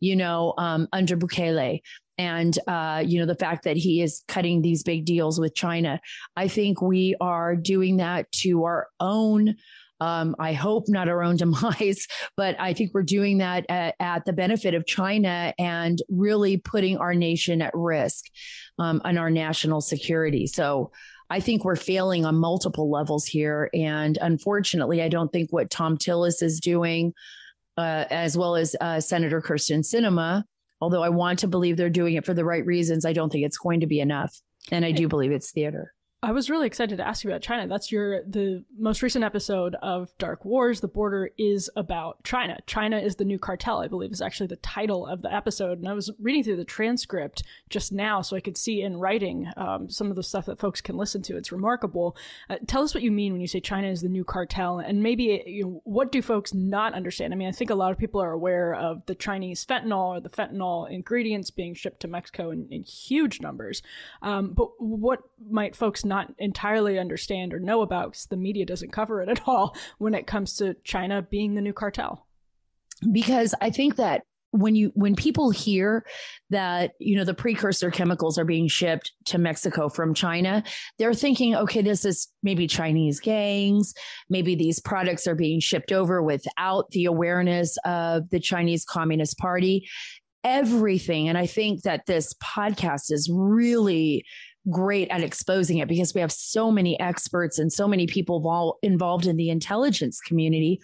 you 0.00 0.16
know, 0.16 0.54
um, 0.58 0.88
under 0.92 1.16
Bukele 1.16 1.80
and 2.20 2.58
uh, 2.66 3.02
you 3.06 3.18
know 3.18 3.24
the 3.24 3.34
fact 3.34 3.64
that 3.64 3.78
he 3.78 4.02
is 4.02 4.22
cutting 4.28 4.60
these 4.60 4.82
big 4.82 5.06
deals 5.06 5.40
with 5.40 5.54
China. 5.54 5.98
I 6.36 6.48
think 6.48 6.82
we 6.82 7.16
are 7.18 7.56
doing 7.56 7.96
that 7.96 8.30
to 8.42 8.64
our 8.64 8.88
own. 9.00 9.56
Um, 10.00 10.34
I 10.38 10.52
hope 10.52 10.84
not 10.88 11.08
our 11.08 11.22
own 11.22 11.36
demise, 11.36 12.06
but 12.36 12.56
I 12.58 12.72
think 12.72 12.92
we're 12.94 13.02
doing 13.02 13.38
that 13.38 13.66
at, 13.68 13.94
at 14.00 14.24
the 14.24 14.32
benefit 14.32 14.74
of 14.74 14.86
China 14.86 15.52
and 15.58 16.00
really 16.08 16.56
putting 16.56 16.96
our 16.98 17.14
nation 17.14 17.62
at 17.62 17.72
risk 17.74 18.24
um, 18.78 19.00
and 19.04 19.18
our 19.18 19.30
national 19.30 19.80
security. 19.80 20.46
So 20.46 20.90
I 21.28 21.38
think 21.38 21.64
we're 21.64 21.76
failing 21.76 22.24
on 22.24 22.36
multiple 22.36 22.90
levels 22.90 23.24
here. 23.24 23.70
And 23.72 24.18
unfortunately, 24.20 25.00
I 25.00 25.08
don't 25.08 25.30
think 25.30 25.52
what 25.52 25.70
Thom 25.70 25.96
Tillis 25.96 26.42
is 26.42 26.58
doing, 26.58 27.14
uh, 27.76 28.04
as 28.10 28.36
well 28.36 28.56
as 28.56 28.74
uh, 28.80 29.00
Senator 29.00 29.40
Kyrsten 29.40 29.80
Sinema, 29.80 30.42
although 30.80 31.04
I 31.04 31.08
want 31.10 31.38
to 31.40 31.48
believe 31.48 31.76
they're 31.76 31.88
doing 31.88 32.14
it 32.14 32.26
for 32.26 32.34
the 32.34 32.44
right 32.44 32.66
reasons, 32.66 33.04
I 33.04 33.12
don't 33.12 33.30
think 33.30 33.44
it's 33.44 33.58
going 33.58 33.80
to 33.80 33.86
be 33.86 34.00
enough. 34.00 34.36
And 34.72 34.84
I 34.84 34.90
do 34.90 35.08
believe 35.08 35.30
it's 35.30 35.52
theater. 35.52 35.92
I 36.22 36.32
was 36.32 36.50
really 36.50 36.66
excited 36.66 36.98
to 36.98 37.06
ask 37.06 37.24
you 37.24 37.30
about 37.30 37.40
China. 37.40 37.66
That's 37.66 37.90
your 37.90 38.22
the 38.24 38.62
most 38.78 39.00
recent 39.00 39.24
episode 39.24 39.74
of 39.76 40.12
Dark 40.18 40.44
Wars. 40.44 40.82
The 40.82 40.88
border 40.88 41.30
is 41.38 41.70
about 41.76 42.22
China. 42.24 42.58
China 42.66 42.98
is 42.98 43.16
the 43.16 43.24
new 43.24 43.38
cartel, 43.38 43.80
I 43.80 43.88
believe, 43.88 44.12
is 44.12 44.20
actually 44.20 44.48
the 44.48 44.56
title 44.56 45.06
of 45.06 45.22
the 45.22 45.34
episode. 45.34 45.78
And 45.78 45.88
I 45.88 45.94
was 45.94 46.10
reading 46.20 46.44
through 46.44 46.56
the 46.56 46.64
transcript 46.66 47.42
just 47.70 47.90
now, 47.90 48.20
so 48.20 48.36
I 48.36 48.40
could 48.40 48.58
see 48.58 48.82
in 48.82 48.98
writing 48.98 49.50
um, 49.56 49.88
some 49.88 50.10
of 50.10 50.16
the 50.16 50.22
stuff 50.22 50.44
that 50.44 50.58
folks 50.58 50.82
can 50.82 50.98
listen 50.98 51.22
to. 51.22 51.38
It's 51.38 51.52
remarkable. 51.52 52.18
Uh, 52.50 52.56
tell 52.66 52.82
us 52.82 52.92
what 52.92 53.02
you 53.02 53.10
mean 53.10 53.32
when 53.32 53.40
you 53.40 53.46
say 53.46 53.60
China 53.60 53.88
is 53.88 54.02
the 54.02 54.08
new 54.10 54.24
cartel, 54.24 54.78
and 54.78 55.02
maybe 55.02 55.42
you 55.46 55.64
know, 55.64 55.80
what 55.84 56.12
do 56.12 56.20
folks 56.20 56.52
not 56.52 56.92
understand? 56.92 57.32
I 57.32 57.36
mean, 57.36 57.48
I 57.48 57.52
think 57.52 57.70
a 57.70 57.74
lot 57.74 57.92
of 57.92 57.98
people 57.98 58.20
are 58.20 58.32
aware 58.32 58.74
of 58.74 59.06
the 59.06 59.14
Chinese 59.14 59.64
fentanyl 59.64 60.16
or 60.16 60.20
the 60.20 60.28
fentanyl 60.28 60.90
ingredients 60.90 61.50
being 61.50 61.72
shipped 61.72 62.00
to 62.00 62.08
Mexico 62.08 62.50
in, 62.50 62.68
in 62.70 62.82
huge 62.82 63.40
numbers, 63.40 63.80
um, 64.20 64.52
but 64.52 64.68
what 64.78 65.20
might 65.48 65.74
folks 65.74 66.04
not 66.10 66.34
entirely 66.38 66.98
understand 66.98 67.54
or 67.54 67.60
know 67.60 67.80
about 67.80 68.10
because 68.10 68.26
the 68.26 68.36
media 68.36 68.66
doesn't 68.66 68.92
cover 68.92 69.22
it 69.22 69.30
at 69.30 69.48
all 69.48 69.74
when 69.96 70.12
it 70.12 70.26
comes 70.26 70.56
to 70.56 70.74
China 70.84 71.22
being 71.22 71.54
the 71.54 71.62
new 71.62 71.72
cartel. 71.72 72.26
Because 73.10 73.54
I 73.62 73.70
think 73.70 73.96
that 73.96 74.24
when 74.50 74.74
you 74.74 74.90
when 74.94 75.14
people 75.14 75.50
hear 75.50 76.04
that 76.50 76.92
you 76.98 77.16
know 77.16 77.22
the 77.22 77.32
precursor 77.32 77.88
chemicals 77.90 78.36
are 78.36 78.44
being 78.44 78.66
shipped 78.66 79.12
to 79.24 79.38
Mexico 79.38 79.88
from 79.88 80.12
China 80.12 80.64
they're 80.98 81.14
thinking 81.14 81.54
okay 81.54 81.82
this 81.82 82.04
is 82.04 82.28
maybe 82.42 82.66
Chinese 82.66 83.20
gangs 83.20 83.94
maybe 84.28 84.56
these 84.56 84.80
products 84.80 85.28
are 85.28 85.36
being 85.36 85.60
shipped 85.60 85.92
over 85.92 86.20
without 86.20 86.90
the 86.90 87.04
awareness 87.04 87.76
of 87.84 88.28
the 88.30 88.40
Chinese 88.40 88.84
Communist 88.84 89.38
Party 89.38 89.86
everything 90.42 91.28
and 91.28 91.38
I 91.38 91.46
think 91.46 91.82
that 91.82 92.06
this 92.06 92.34
podcast 92.42 93.12
is 93.12 93.30
really 93.32 94.24
great 94.68 95.08
at 95.08 95.22
exposing 95.22 95.78
it 95.78 95.88
because 95.88 96.12
we 96.14 96.20
have 96.20 96.32
so 96.32 96.70
many 96.70 96.98
experts 97.00 97.58
and 97.58 97.72
so 97.72 97.88
many 97.88 98.06
people 98.06 98.40
vol- 98.40 98.78
involved 98.82 99.26
in 99.26 99.36
the 99.36 99.48
intelligence 99.48 100.20
community, 100.20 100.80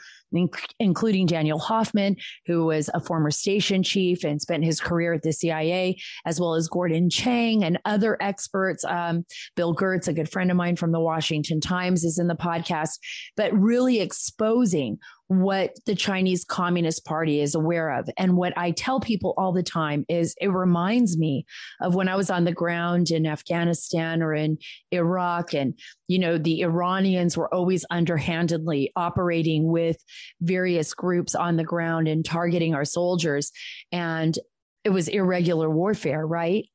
including 0.78 1.26
Daniel 1.26 1.58
Hoffman, 1.58 2.16
who 2.46 2.66
was 2.66 2.90
a 2.94 3.00
former 3.00 3.30
station 3.30 3.82
chief 3.82 4.24
and 4.24 4.40
spent 4.40 4.64
his 4.64 4.80
career 4.80 5.14
at 5.14 5.22
the 5.22 5.32
CIA, 5.32 5.96
as 6.24 6.40
well 6.40 6.54
as 6.54 6.68
Gordon 6.68 7.10
Chang 7.10 7.64
and 7.64 7.78
other 7.84 8.16
experts. 8.20 8.84
Um, 8.84 9.24
Bill 9.54 9.74
Gertz, 9.74 10.08
a 10.08 10.12
good 10.12 10.30
friend 10.30 10.50
of 10.50 10.56
mine 10.56 10.76
from 10.76 10.92
the 10.92 11.00
Washington 11.00 11.60
Times, 11.60 12.04
is 12.04 12.18
in 12.18 12.28
the 12.28 12.34
podcast, 12.34 12.98
but 13.36 13.52
really 13.52 14.00
exposing 14.00 14.98
what 15.28 15.76
the 15.86 15.94
Chinese 15.94 16.44
Communist 16.44 17.04
Party 17.04 17.40
is 17.40 17.54
aware 17.54 17.90
of. 17.98 18.08
And 18.16 18.36
what 18.36 18.56
I 18.56 18.70
tell 18.70 19.00
people 19.00 19.34
all 19.36 19.52
the 19.52 19.62
time 19.62 20.04
is 20.08 20.34
it 20.40 20.48
reminds 20.48 21.18
me 21.18 21.46
of 21.80 21.94
when 21.94 22.08
I 22.08 22.14
was 22.14 22.30
on 22.30 22.44
the 22.44 22.52
ground 22.52 23.10
in 23.10 23.26
Afghanistan 23.26 24.22
or 24.22 24.34
in 24.34 24.58
Iraq. 24.92 25.52
And, 25.52 25.74
you 26.06 26.18
know, 26.18 26.38
the 26.38 26.60
Iranians 26.60 27.36
were 27.36 27.52
always 27.52 27.84
underhandedly 27.90 28.92
operating 28.94 29.70
with 29.70 29.96
various 30.40 30.94
groups 30.94 31.34
on 31.34 31.56
the 31.56 31.64
ground 31.64 32.08
and 32.08 32.24
targeting 32.24 32.74
our 32.74 32.84
soldiers. 32.84 33.52
And 33.92 34.38
it 34.84 34.90
was 34.90 35.08
irregular 35.08 35.68
warfare, 35.70 36.26
right? 36.26 36.66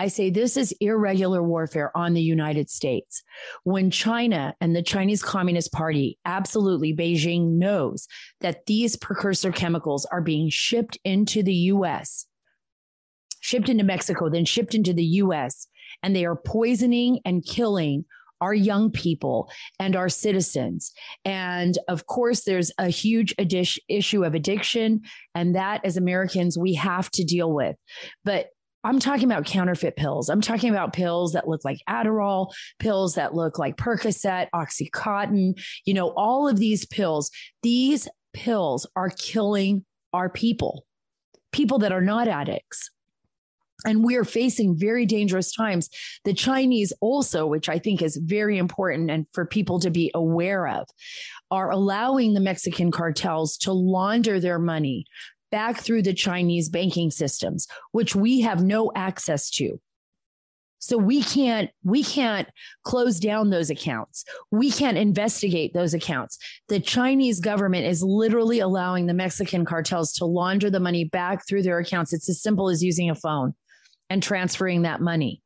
I 0.00 0.08
say 0.08 0.30
this 0.30 0.56
is 0.56 0.74
irregular 0.80 1.42
warfare 1.42 1.94
on 1.94 2.14
the 2.14 2.22
United 2.22 2.70
States. 2.70 3.22
When 3.64 3.90
China 3.90 4.54
and 4.58 4.74
the 4.74 4.82
Chinese 4.82 5.22
Communist 5.22 5.72
Party, 5.72 6.18
absolutely, 6.24 6.96
Beijing 6.96 7.58
knows 7.58 8.08
that 8.40 8.64
these 8.64 8.96
precursor 8.96 9.52
chemicals 9.52 10.06
are 10.06 10.22
being 10.22 10.48
shipped 10.48 10.98
into 11.04 11.42
the 11.42 11.54
US, 11.54 12.24
shipped 13.40 13.68
into 13.68 13.84
Mexico, 13.84 14.30
then 14.30 14.46
shipped 14.46 14.74
into 14.74 14.94
the 14.94 15.04
US, 15.04 15.66
and 16.02 16.16
they 16.16 16.24
are 16.24 16.36
poisoning 16.36 17.20
and 17.26 17.44
killing 17.44 18.06
our 18.40 18.54
young 18.54 18.90
people 18.90 19.50
and 19.78 19.96
our 19.96 20.08
citizens. 20.08 20.92
And 21.24 21.78
of 21.88 22.06
course, 22.06 22.44
there's 22.44 22.72
a 22.78 22.88
huge 22.88 23.34
issue 23.88 24.24
of 24.24 24.34
addiction, 24.34 25.02
and 25.34 25.54
that 25.54 25.84
as 25.84 25.96
Americans, 25.96 26.58
we 26.58 26.74
have 26.74 27.10
to 27.12 27.24
deal 27.24 27.52
with. 27.52 27.76
But 28.24 28.48
I'm 28.82 28.98
talking 28.98 29.30
about 29.30 29.44
counterfeit 29.44 29.96
pills. 29.96 30.30
I'm 30.30 30.40
talking 30.40 30.70
about 30.70 30.94
pills 30.94 31.34
that 31.34 31.46
look 31.46 31.64
like 31.66 31.80
Adderall, 31.88 32.50
pills 32.78 33.14
that 33.16 33.34
look 33.34 33.58
like 33.58 33.76
Percocet, 33.76 34.46
Oxycontin, 34.54 35.52
you 35.84 35.92
know, 35.92 36.14
all 36.16 36.48
of 36.48 36.58
these 36.58 36.86
pills. 36.86 37.30
These 37.62 38.08
pills 38.32 38.86
are 38.96 39.10
killing 39.10 39.84
our 40.14 40.30
people, 40.30 40.86
people 41.52 41.78
that 41.80 41.92
are 41.92 42.00
not 42.00 42.26
addicts. 42.26 42.90
And 43.86 44.04
we 44.04 44.16
are 44.16 44.24
facing 44.24 44.76
very 44.76 45.06
dangerous 45.06 45.52
times. 45.52 45.88
The 46.24 46.34
Chinese, 46.34 46.92
also, 47.00 47.46
which 47.46 47.68
I 47.68 47.78
think 47.78 48.02
is 48.02 48.16
very 48.16 48.58
important 48.58 49.10
and 49.10 49.26
for 49.32 49.44
people 49.44 49.80
to 49.80 49.90
be 49.90 50.10
aware 50.14 50.68
of, 50.68 50.86
are 51.50 51.70
allowing 51.70 52.34
the 52.34 52.40
Mexican 52.40 52.90
cartels 52.90 53.56
to 53.58 53.72
launder 53.72 54.40
their 54.40 54.58
money 54.58 55.06
back 55.50 55.80
through 55.80 56.02
the 56.02 56.14
Chinese 56.14 56.68
banking 56.68 57.10
systems, 57.10 57.66
which 57.92 58.14
we 58.14 58.40
have 58.40 58.62
no 58.62 58.92
access 58.94 59.50
to. 59.50 59.80
So 60.82 60.96
we 60.96 61.22
can't 61.22 61.70
we 61.84 62.02
can't 62.02 62.48
close 62.84 63.20
down 63.20 63.50
those 63.50 63.68
accounts. 63.68 64.24
We 64.50 64.70
can't 64.70 64.96
investigate 64.96 65.74
those 65.74 65.92
accounts. 65.92 66.38
The 66.68 66.80
Chinese 66.80 67.38
government 67.38 67.84
is 67.84 68.02
literally 68.02 68.60
allowing 68.60 69.06
the 69.06 69.14
Mexican 69.14 69.66
cartels 69.66 70.12
to 70.14 70.24
launder 70.24 70.70
the 70.70 70.80
money 70.80 71.04
back 71.04 71.46
through 71.46 71.62
their 71.64 71.78
accounts. 71.78 72.14
It's 72.14 72.30
as 72.30 72.42
simple 72.42 72.70
as 72.70 72.82
using 72.82 73.10
a 73.10 73.14
phone 73.14 73.54
and 74.10 74.22
transferring 74.22 74.82
that 74.82 75.00
money. 75.00 75.40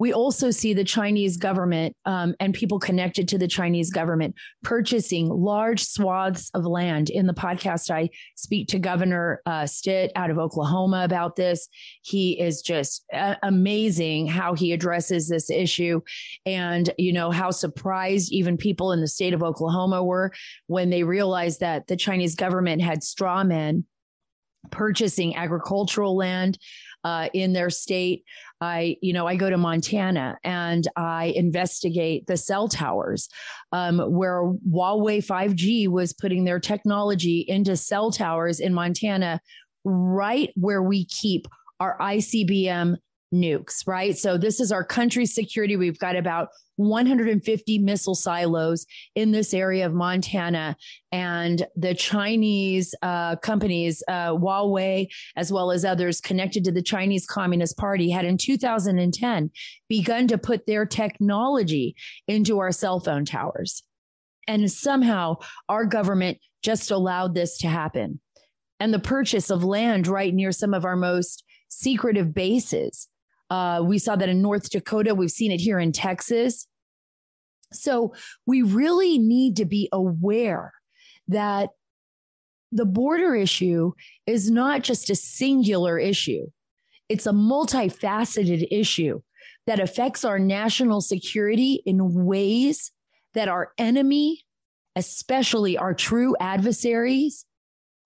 We 0.00 0.14
also 0.14 0.50
see 0.50 0.72
the 0.72 0.82
Chinese 0.82 1.36
government 1.36 1.94
um, 2.06 2.34
and 2.40 2.54
people 2.54 2.78
connected 2.78 3.28
to 3.28 3.38
the 3.38 3.46
Chinese 3.46 3.90
government 3.90 4.34
purchasing 4.64 5.28
large 5.28 5.84
swaths 5.84 6.50
of 6.54 6.64
land. 6.64 7.10
In 7.10 7.26
the 7.26 7.34
podcast, 7.34 7.90
I 7.90 8.08
speak 8.34 8.68
to 8.68 8.78
Governor 8.78 9.42
uh, 9.44 9.66
Stitt 9.66 10.10
out 10.16 10.30
of 10.30 10.38
Oklahoma 10.38 11.04
about 11.04 11.36
this. 11.36 11.68
He 12.00 12.40
is 12.40 12.62
just 12.62 13.04
uh, 13.12 13.34
amazing 13.42 14.26
how 14.26 14.54
he 14.54 14.72
addresses 14.72 15.28
this 15.28 15.50
issue, 15.50 16.00
and 16.46 16.88
you 16.96 17.12
know 17.12 17.30
how 17.30 17.50
surprised 17.50 18.32
even 18.32 18.56
people 18.56 18.92
in 18.92 19.02
the 19.02 19.06
state 19.06 19.34
of 19.34 19.42
Oklahoma 19.42 20.02
were 20.02 20.32
when 20.66 20.88
they 20.88 21.02
realized 21.02 21.60
that 21.60 21.88
the 21.88 21.96
Chinese 21.96 22.34
government 22.34 22.80
had 22.80 23.02
straw 23.02 23.44
men 23.44 23.84
purchasing 24.70 25.36
agricultural 25.36 26.16
land 26.16 26.58
uh, 27.04 27.28
in 27.32 27.52
their 27.52 27.70
state. 27.70 28.24
I, 28.60 28.96
you 29.00 29.12
know, 29.12 29.26
I 29.26 29.36
go 29.36 29.48
to 29.48 29.56
Montana 29.56 30.38
and 30.44 30.86
I 30.96 31.32
investigate 31.36 32.26
the 32.26 32.36
cell 32.36 32.68
towers 32.68 33.28
um, 33.72 33.98
where 33.98 34.42
Huawei 34.42 35.24
5G 35.24 35.88
was 35.88 36.12
putting 36.12 36.44
their 36.44 36.60
technology 36.60 37.44
into 37.46 37.76
cell 37.76 38.10
towers 38.10 38.60
in 38.60 38.74
Montana, 38.74 39.40
right 39.84 40.50
where 40.56 40.82
we 40.82 41.06
keep 41.06 41.46
our 41.78 41.96
ICBM 41.98 42.96
nukes, 43.32 43.86
right? 43.86 44.18
So 44.18 44.36
this 44.36 44.60
is 44.60 44.72
our 44.72 44.84
country's 44.84 45.34
security. 45.34 45.76
We've 45.76 45.98
got 45.98 46.16
about 46.16 46.48
150 46.80 47.78
missile 47.78 48.14
silos 48.14 48.86
in 49.14 49.32
this 49.32 49.52
area 49.52 49.84
of 49.84 49.92
Montana. 49.92 50.76
And 51.12 51.66
the 51.76 51.94
Chinese 51.94 52.94
uh, 53.02 53.36
companies, 53.36 54.02
uh, 54.08 54.30
Huawei, 54.30 55.08
as 55.36 55.52
well 55.52 55.70
as 55.70 55.84
others 55.84 56.20
connected 56.20 56.64
to 56.64 56.72
the 56.72 56.82
Chinese 56.82 57.26
Communist 57.26 57.76
Party, 57.76 58.10
had 58.10 58.24
in 58.24 58.38
2010 58.38 59.50
begun 59.88 60.26
to 60.28 60.38
put 60.38 60.66
their 60.66 60.86
technology 60.86 61.94
into 62.26 62.58
our 62.60 62.72
cell 62.72 63.00
phone 63.00 63.24
towers. 63.24 63.82
And 64.48 64.70
somehow 64.72 65.36
our 65.68 65.84
government 65.84 66.38
just 66.62 66.90
allowed 66.90 67.34
this 67.34 67.58
to 67.58 67.68
happen. 67.68 68.20
And 68.78 68.94
the 68.94 68.98
purchase 68.98 69.50
of 69.50 69.62
land 69.62 70.06
right 70.06 70.32
near 70.32 70.52
some 70.52 70.72
of 70.72 70.86
our 70.86 70.96
most 70.96 71.44
secretive 71.68 72.32
bases. 72.34 73.08
Uh, 73.50 73.82
we 73.84 73.98
saw 73.98 74.16
that 74.16 74.28
in 74.28 74.40
North 74.40 74.70
Dakota. 74.70 75.14
We've 75.14 75.30
seen 75.30 75.52
it 75.52 75.60
here 75.60 75.78
in 75.78 75.92
Texas. 75.92 76.66
So 77.72 78.14
we 78.46 78.62
really 78.62 79.18
need 79.18 79.56
to 79.56 79.64
be 79.64 79.88
aware 79.92 80.72
that 81.28 81.70
the 82.72 82.84
border 82.84 83.34
issue 83.34 83.92
is 84.26 84.50
not 84.50 84.82
just 84.82 85.10
a 85.10 85.14
singular 85.14 85.98
issue, 85.98 86.46
it's 87.08 87.26
a 87.26 87.32
multifaceted 87.32 88.68
issue 88.70 89.20
that 89.66 89.80
affects 89.80 90.24
our 90.24 90.38
national 90.38 91.00
security 91.00 91.82
in 91.84 92.24
ways 92.24 92.92
that 93.34 93.48
our 93.48 93.72
enemy, 93.78 94.44
especially 94.96 95.76
our 95.76 95.94
true 95.94 96.36
adversaries, 96.40 97.44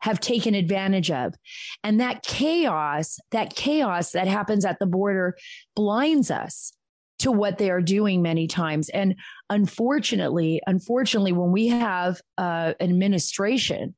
have 0.01 0.21
taken 0.21 0.55
advantage 0.55 1.11
of. 1.11 1.35
And 1.83 2.01
that 2.01 2.23
chaos, 2.23 3.19
that 3.31 3.55
chaos 3.55 4.13
that 4.13 4.27
happens 4.27 4.65
at 4.65 4.79
the 4.79 4.87
border 4.87 5.37
blinds 5.75 6.31
us 6.31 6.73
to 7.21 7.31
what 7.31 7.59
they 7.59 7.71
are 7.71 7.81
doing 7.81 8.23
many 8.23 8.47
times. 8.47 8.89
And 8.91 9.17
unfortunately, 9.51 10.61
unfortunately, 10.67 11.33
when 11.33 11.53
we 11.53 11.69
have 11.69 12.21
uh, 12.39 12.75
an 12.81 12.91
administration 12.91 13.95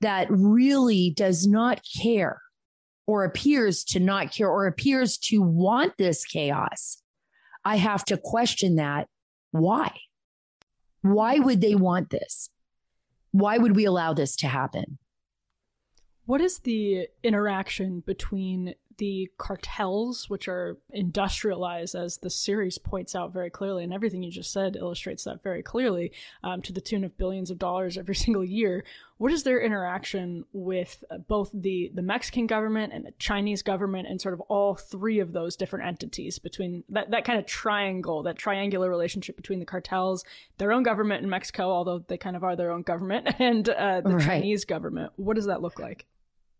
that 0.00 0.28
really 0.30 1.12
does 1.16 1.46
not 1.46 1.80
care 2.00 2.40
or 3.06 3.24
appears 3.24 3.84
to 3.84 4.00
not 4.00 4.32
care 4.32 4.48
or 4.48 4.66
appears 4.66 5.18
to 5.18 5.40
want 5.40 5.94
this 5.96 6.24
chaos, 6.24 7.02
I 7.64 7.76
have 7.76 8.04
to 8.06 8.16
question 8.16 8.76
that. 8.76 9.08
Why? 9.50 9.92
Why 11.02 11.38
would 11.38 11.60
they 11.60 11.74
want 11.74 12.10
this? 12.10 12.50
Why 13.32 13.58
would 13.58 13.76
we 13.76 13.84
allow 13.84 14.12
this 14.12 14.36
to 14.36 14.48
happen? 14.48 14.98
What 16.26 16.40
is 16.40 16.58
the 16.60 17.08
interaction 17.22 18.00
between 18.00 18.74
the 18.98 19.30
cartels, 19.38 20.30
which 20.30 20.48
are 20.48 20.78
industrialized, 20.90 21.94
as 21.94 22.18
the 22.18 22.30
series 22.30 22.78
points 22.78 23.14
out 23.14 23.32
very 23.32 23.50
clearly, 23.50 23.84
and 23.84 23.92
everything 23.92 24.22
you 24.22 24.30
just 24.30 24.52
said 24.52 24.76
illustrates 24.76 25.24
that 25.24 25.42
very 25.42 25.62
clearly, 25.62 26.12
um, 26.42 26.62
to 26.62 26.72
the 26.72 26.80
tune 26.80 27.04
of 27.04 27.16
billions 27.18 27.50
of 27.50 27.58
dollars 27.58 27.98
every 27.98 28.14
single 28.26 28.44
year. 28.44 28.84
What 29.18 29.32
is 29.32 29.44
their 29.44 29.60
interaction 29.60 30.44
with 30.52 31.02
uh, 31.10 31.18
both 31.18 31.50
the 31.54 31.90
the 31.94 32.02
Mexican 32.02 32.46
government 32.46 32.92
and 32.92 33.04
the 33.04 33.12
Chinese 33.18 33.62
government, 33.62 34.08
and 34.08 34.20
sort 34.20 34.34
of 34.34 34.40
all 34.42 34.74
three 34.74 35.20
of 35.20 35.32
those 35.32 35.56
different 35.56 35.86
entities 35.86 36.38
between 36.38 36.84
that 36.88 37.10
that 37.10 37.24
kind 37.24 37.38
of 37.38 37.46
triangle, 37.46 38.22
that 38.24 38.36
triangular 38.36 38.88
relationship 38.88 39.36
between 39.36 39.58
the 39.58 39.66
cartels, 39.66 40.24
their 40.58 40.72
own 40.72 40.82
government 40.82 41.22
in 41.22 41.30
Mexico, 41.30 41.70
although 41.70 41.98
they 41.98 42.18
kind 42.18 42.36
of 42.36 42.44
are 42.44 42.56
their 42.56 42.70
own 42.70 42.82
government, 42.82 43.28
and 43.38 43.68
uh, 43.68 44.00
the 44.00 44.16
right. 44.16 44.24
Chinese 44.24 44.64
government. 44.64 45.12
What 45.16 45.36
does 45.36 45.46
that 45.46 45.62
look 45.62 45.78
like? 45.78 46.06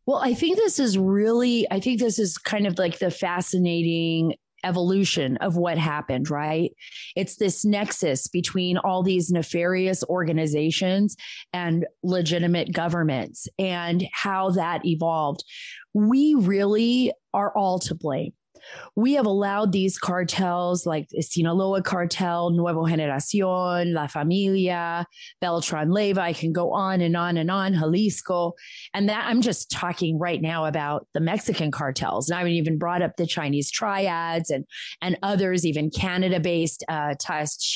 Well, 0.07 0.19
I 0.19 0.35
think 0.35 0.57
this 0.57 0.79
is 0.79 0.97
really, 0.97 1.67
I 1.71 1.81
think 1.81 2.01
this 2.01 2.19
is 2.19 2.39
kind 2.39 2.67
of 2.67 2.79
like 2.79 2.99
the 2.99 3.11
fascinating 3.11 4.35
evolution 4.65 5.37
of 5.39 5.57
what 5.57 5.79
happened, 5.79 6.31
right? 6.31 6.73
It's 7.15 7.37
this 7.37 7.65
nexus 7.65 8.29
between 8.29 8.79
all 8.79 9.03
these 9.03 9.31
nefarious 9.31 10.03
organizations 10.05 11.17
and 11.53 11.87
legitimate 12.03 12.73
governments 12.73 13.49
and 13.59 14.05
how 14.13 14.51
that 14.51 14.85
evolved. 14.85 15.45
We 15.95 16.35
really 16.35 17.13
are 17.35 17.57
all 17.57 17.79
to 17.81 17.95
blame 17.95 18.33
we 18.95 19.15
have 19.15 19.27
allowed 19.27 19.73
these 19.73 19.99
cartels 19.99 20.87
like 20.87 21.09
the 21.11 21.23
Sinaloa 21.23 21.83
cartel, 21.83 22.51
Nuevo 22.51 22.87
Generacion, 22.87 23.93
La 23.93 24.07
Familia, 24.07 25.07
Beltran 25.41 25.89
Leyva. 25.89 26.19
I 26.19 26.33
can 26.33 26.53
go 26.53 26.73
on 26.73 27.01
and 27.01 27.17
on 27.17 27.37
and 27.37 27.51
on, 27.51 27.75
Jalisco. 27.75 28.55
And 28.95 29.09
that 29.09 29.27
I'm 29.27 29.43
just 29.43 29.71
talking 29.71 30.19
right 30.19 30.41
now 30.41 30.65
about 30.65 31.07
the 31.15 31.21
Mexican 31.21 31.71
cartels. 31.71 32.29
And 32.29 32.37
I 32.37 32.41
haven't 32.41 32.55
even 32.55 32.79
brought 32.79 33.03
up 33.03 33.17
the 33.17 33.27
Chinese 33.27 33.71
triads 33.71 34.51
and, 34.51 34.65
and 35.03 35.19
others, 35.23 35.67
even 35.67 35.91
Canada 35.91 36.41
based, 36.41 36.85
uh, 36.89 37.15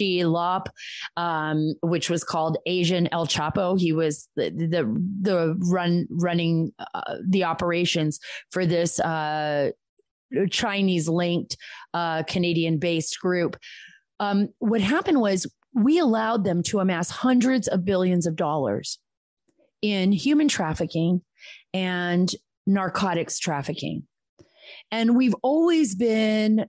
Lop, 0.00 0.68
um, 1.16 1.74
which 1.82 2.08
was 2.08 2.24
called 2.24 2.58
Asian 2.66 3.08
El 3.12 3.26
Chapo. 3.26 3.78
He 3.78 3.92
was 3.92 4.28
the, 4.36 4.50
the, 4.50 5.02
the 5.20 5.56
run, 5.70 6.06
running, 6.10 6.72
uh, 6.94 7.16
the 7.28 7.44
operations 7.44 8.18
for 8.50 8.64
this, 8.64 8.98
uh, 9.00 9.70
Chinese 10.50 11.08
linked 11.08 11.56
uh, 11.94 12.22
Canadian 12.24 12.78
based 12.78 13.18
group. 13.20 13.56
Um, 14.18 14.48
what 14.58 14.80
happened 14.80 15.20
was 15.20 15.46
we 15.74 15.98
allowed 15.98 16.44
them 16.44 16.62
to 16.64 16.80
amass 16.80 17.10
hundreds 17.10 17.68
of 17.68 17.84
billions 17.84 18.26
of 18.26 18.36
dollars 18.36 18.98
in 19.82 20.12
human 20.12 20.48
trafficking 20.48 21.22
and 21.72 22.30
narcotics 22.66 23.38
trafficking. 23.38 24.06
And 24.90 25.16
we've 25.16 25.34
always 25.42 25.94
been 25.94 26.66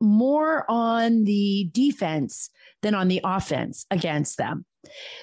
more 0.00 0.64
on 0.68 1.24
the 1.24 1.70
defense 1.72 2.50
than 2.82 2.94
on 2.94 3.08
the 3.08 3.20
offense 3.24 3.86
against 3.90 4.36
them. 4.36 4.64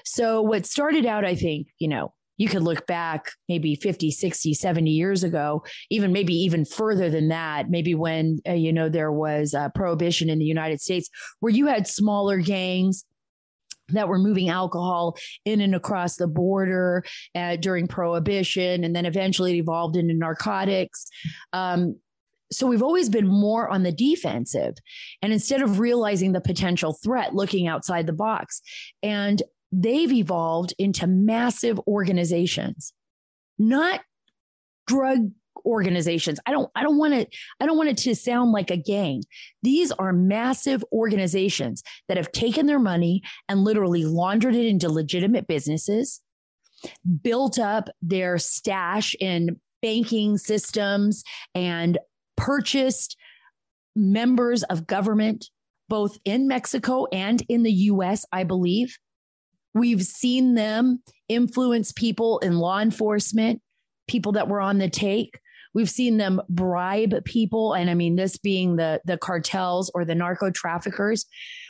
So, 0.05 0.41
what 0.41 0.65
started 0.65 1.05
out, 1.05 1.25
I 1.25 1.35
think, 1.35 1.67
you 1.79 1.89
know, 1.89 2.13
you 2.39 2.47
could 2.49 2.63
look 2.63 2.87
back 2.87 3.31
maybe 3.47 3.75
50 3.75 4.09
60 4.09 4.55
70 4.55 4.89
years 4.89 5.23
ago 5.23 5.63
even 5.91 6.11
maybe 6.11 6.33
even 6.33 6.65
further 6.65 7.11
than 7.11 7.27
that 7.27 7.69
maybe 7.69 7.93
when 7.93 8.39
uh, 8.47 8.53
you 8.53 8.73
know 8.73 8.89
there 8.89 9.11
was 9.11 9.53
uh, 9.53 9.69
prohibition 9.69 10.29
in 10.29 10.39
the 10.39 10.45
united 10.45 10.81
states 10.81 11.09
where 11.41 11.53
you 11.53 11.67
had 11.67 11.85
smaller 11.85 12.37
gangs 12.37 13.05
that 13.93 14.07
were 14.07 14.19
moving 14.19 14.49
alcohol 14.49 15.17
in 15.45 15.61
and 15.61 15.75
across 15.75 16.15
the 16.15 16.27
border 16.27 17.03
uh, 17.35 17.55
during 17.57 17.87
prohibition 17.87 18.83
and 18.83 18.95
then 18.95 19.05
eventually 19.05 19.53
it 19.53 19.61
evolved 19.61 19.95
into 19.95 20.13
narcotics. 20.13 21.07
Um, 21.53 21.95
so 22.51 22.65
we've 22.65 22.83
always 22.83 23.09
been 23.09 23.27
more 23.27 23.69
on 23.69 23.83
the 23.83 23.91
defensive 23.91 24.75
and 25.21 25.31
instead 25.31 25.61
of 25.61 25.79
realizing 25.79 26.31
the 26.31 26.41
potential 26.41 26.93
threat 26.93 27.35
looking 27.35 27.67
outside 27.67 28.07
the 28.07 28.13
box. 28.13 28.61
And 29.03 29.41
they've 29.71 30.11
evolved 30.11 30.73
into 30.77 31.07
massive 31.07 31.79
organizations, 31.87 32.93
not 33.57 34.01
drug 34.87 35.31
organizations. 35.65 36.39
I 36.45 36.51
don't 36.51 36.69
I 36.75 36.83
don't 36.83 36.97
want 36.97 37.13
to 37.13 37.27
I 37.59 37.65
don't 37.65 37.77
want 37.77 37.89
it 37.89 37.97
to 37.97 38.15
sound 38.15 38.51
like 38.51 38.71
a 38.71 38.77
gang. 38.77 39.23
These 39.61 39.91
are 39.91 40.13
massive 40.13 40.83
organizations 40.91 41.83
that 42.07 42.17
have 42.17 42.31
taken 42.31 42.65
their 42.65 42.79
money 42.79 43.21
and 43.47 43.63
literally 43.63 44.05
laundered 44.05 44.55
it 44.55 44.65
into 44.65 44.89
legitimate 44.89 45.47
businesses, 45.47 46.21
built 47.21 47.59
up 47.59 47.89
their 48.01 48.37
stash 48.37 49.15
in 49.19 49.59
banking 49.81 50.37
systems 50.37 51.23
and 51.53 51.97
purchased 52.35 53.17
members 53.95 54.63
of 54.63 54.87
government 54.87 55.49
both 55.89 56.19
in 56.23 56.47
Mexico 56.47 57.07
and 57.11 57.43
in 57.49 57.63
the 57.63 57.71
US, 57.71 58.23
I 58.31 58.43
believe. 58.43 58.97
We've 59.73 60.03
seen 60.03 60.55
them 60.55 61.01
influence 61.27 61.91
people 61.91 62.39
in 62.39 62.59
law 62.59 62.79
enforcement, 62.79 63.61
people 64.07 64.33
that 64.33 64.47
were 64.47 64.61
on 64.61 64.77
the 64.77 64.89
take. 64.89 65.39
We've 65.73 65.89
seen 65.89 66.17
them 66.17 66.41
bribe 66.49 67.23
people. 67.25 67.73
And 67.73 67.89
I 67.89 67.93
mean, 67.93 68.15
this 68.15 68.37
being 68.37 68.75
the, 68.75 69.01
the 69.05 69.17
cartels 69.17 69.91
or 69.93 70.03
the 70.03 70.15
narco 70.15 70.49
traffickers 70.49 71.25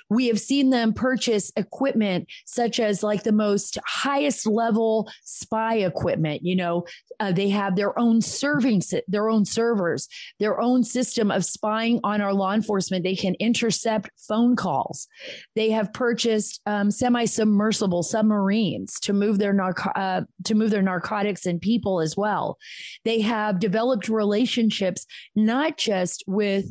we 0.10 0.28
have 0.28 0.40
seen 0.40 0.72
them 0.72 0.94
purchase 0.94 1.52
equipment 1.56 2.28
such 2.46 2.80
as 2.80 3.04
like 3.04 3.24
the 3.24 3.32
most 3.32 3.78
highest 3.86 4.48
level 4.48 5.10
spy 5.24 5.76
equipment. 5.76 6.42
You 6.44 6.56
know, 6.56 6.86
uh, 7.20 7.32
they 7.32 7.50
have 7.50 7.76
their 7.76 7.98
own 7.98 8.22
serving, 8.22 8.82
their 9.08 9.30
own 9.30 9.46
servers, 9.46 10.08
their 10.40 10.60
own 10.60 10.84
system 10.84 11.32
of 11.32 11.46
spying 11.46 12.00
on 12.04 12.22
our 12.22 12.34
law 12.34 12.54
enforcement. 12.54 13.04
They 13.04 13.16
can 13.16 13.36
intercept 13.36 14.10
phone 14.28 14.56
calls. 14.56 15.08
They 15.56 15.70
have 15.72 15.94
purchased 15.94 16.62
um, 16.66 16.92
semi-submersible 16.92 18.04
submarines 18.04 19.00
to 19.02 19.14
move 19.14 19.38
their 19.38 19.54
narco- 19.54 19.92
uh, 19.92 20.22
to 20.46 20.56
move 20.56 20.72
their 20.72 20.82
narcotics 20.82 21.46
and 21.46 21.62
people 21.62 22.02
as 22.02 22.18
well. 22.18 22.58
They 23.06 23.22
have 23.22 23.60
developed 23.60 24.10
relationships 24.10 25.06
not 25.36 25.78
just 25.78 26.24
with 26.26 26.66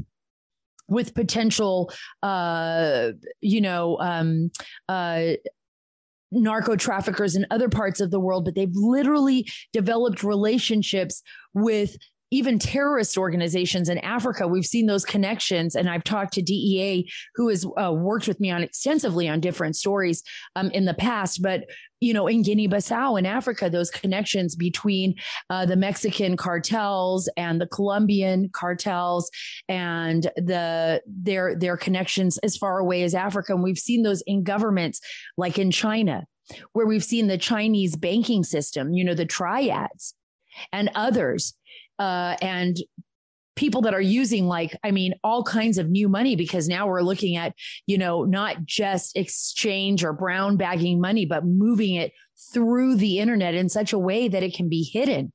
with 0.89 1.15
potential, 1.15 1.93
uh, 2.23 3.11
you 3.41 3.61
know, 3.61 3.99
um, 4.01 4.51
uh, 4.89 5.33
narco 6.31 6.77
traffickers 6.77 7.37
in 7.37 7.47
other 7.51 7.69
parts 7.69 8.01
of 8.01 8.11
the 8.11 8.21
world, 8.21 8.45
but 8.45 8.55
they've 8.55 8.75
literally 8.75 9.47
developed 9.73 10.23
relationships 10.23 11.23
with 11.55 11.97
even 12.31 12.59
terrorist 12.59 13.17
organizations 13.17 13.89
in 13.89 13.99
Africa, 13.99 14.47
we've 14.47 14.67
seen 14.67 14.87
those 14.87 15.05
connections. 15.05 15.75
And 15.75 15.89
I've 15.89 16.05
talked 16.05 16.35
to 16.35 16.43
DEA, 16.43 17.11
who 17.35 17.49
has 17.49 17.67
uh, 17.81 17.93
worked 17.93 18.29
with 18.29 18.41
me 18.41 18.51
on 18.51 18.63
extensively 18.63 19.29
on 19.29 19.41
different 19.41 19.77
stories 19.77 20.23
um, 20.57 20.71
in 20.71 20.85
the 20.85 20.95
past. 20.95 21.43
But 21.43 21.65
you 22.01 22.15
know, 22.15 22.29
in 22.29 22.43
Guinea 22.43 22.69
Bissau 22.69 23.19
in 23.19 23.27
Africa, 23.27 23.69
those 23.69 23.91
connections 23.91 24.55
between 24.55 25.15
uh, 25.51 25.67
the 25.67 25.75
Mexican 25.77 26.37
cartels 26.37 27.29
and 27.37 27.61
the 27.61 27.67
Colombian 27.67 28.51
cartels 28.53 29.31
and 29.69 30.31
the 30.37 31.03
their 31.07 31.57
their 31.57 31.77
connections 31.77 32.39
as 32.39 32.57
far 32.57 32.79
away 32.79 33.03
as 33.03 33.15
Africa. 33.15 33.53
And 33.53 33.65
we've 33.65 33.79
seen 33.79 34.03
those 34.03 34.23
in 34.27 34.45
governments 34.45 35.01
like 35.37 35.59
in 35.59 35.73
China, 35.73 36.25
where 36.73 36.87
we've 36.87 37.05
seen 37.05 37.27
the 37.27 37.39
Chinese 37.39 37.97
banking 37.97 38.45
system, 38.45 38.93
you 38.93 39.05
know, 39.05 39.15
the 39.15 39.27
triads 39.27 40.15
and 40.73 40.91
others 40.95 41.55
uh, 41.99 42.37
and 42.41 42.77
people 43.57 43.83
that 43.83 43.93
are 43.93 44.01
using 44.01 44.47
like 44.47 44.77
i 44.85 44.93
mean 44.93 45.13
all 45.25 45.43
kinds 45.43 45.79
of 45.79 45.91
new 45.91 46.09
money 46.09 46.37
because 46.37 46.69
now 46.69 46.87
we're 46.87 47.03
looking 47.03 47.35
at 47.35 47.53
you 47.87 47.99
know 47.99 48.23
not 48.23 48.65
just 48.65 49.17
exchange 49.17 50.05
or 50.05 50.13
brown 50.13 50.57
bagging 50.57 51.01
money 51.01 51.27
but 51.27 51.45
moving 51.45 51.97
it 51.97 52.13
through 52.53 52.95
the 52.95 53.19
internet 53.19 53.55
in 53.55 53.69
such 53.69 53.93
a 53.93 53.99
way 53.99 54.29
that 54.29 54.43
it 54.43 54.55
can 54.55 54.69
be 54.69 54.89
hidden. 54.93 55.33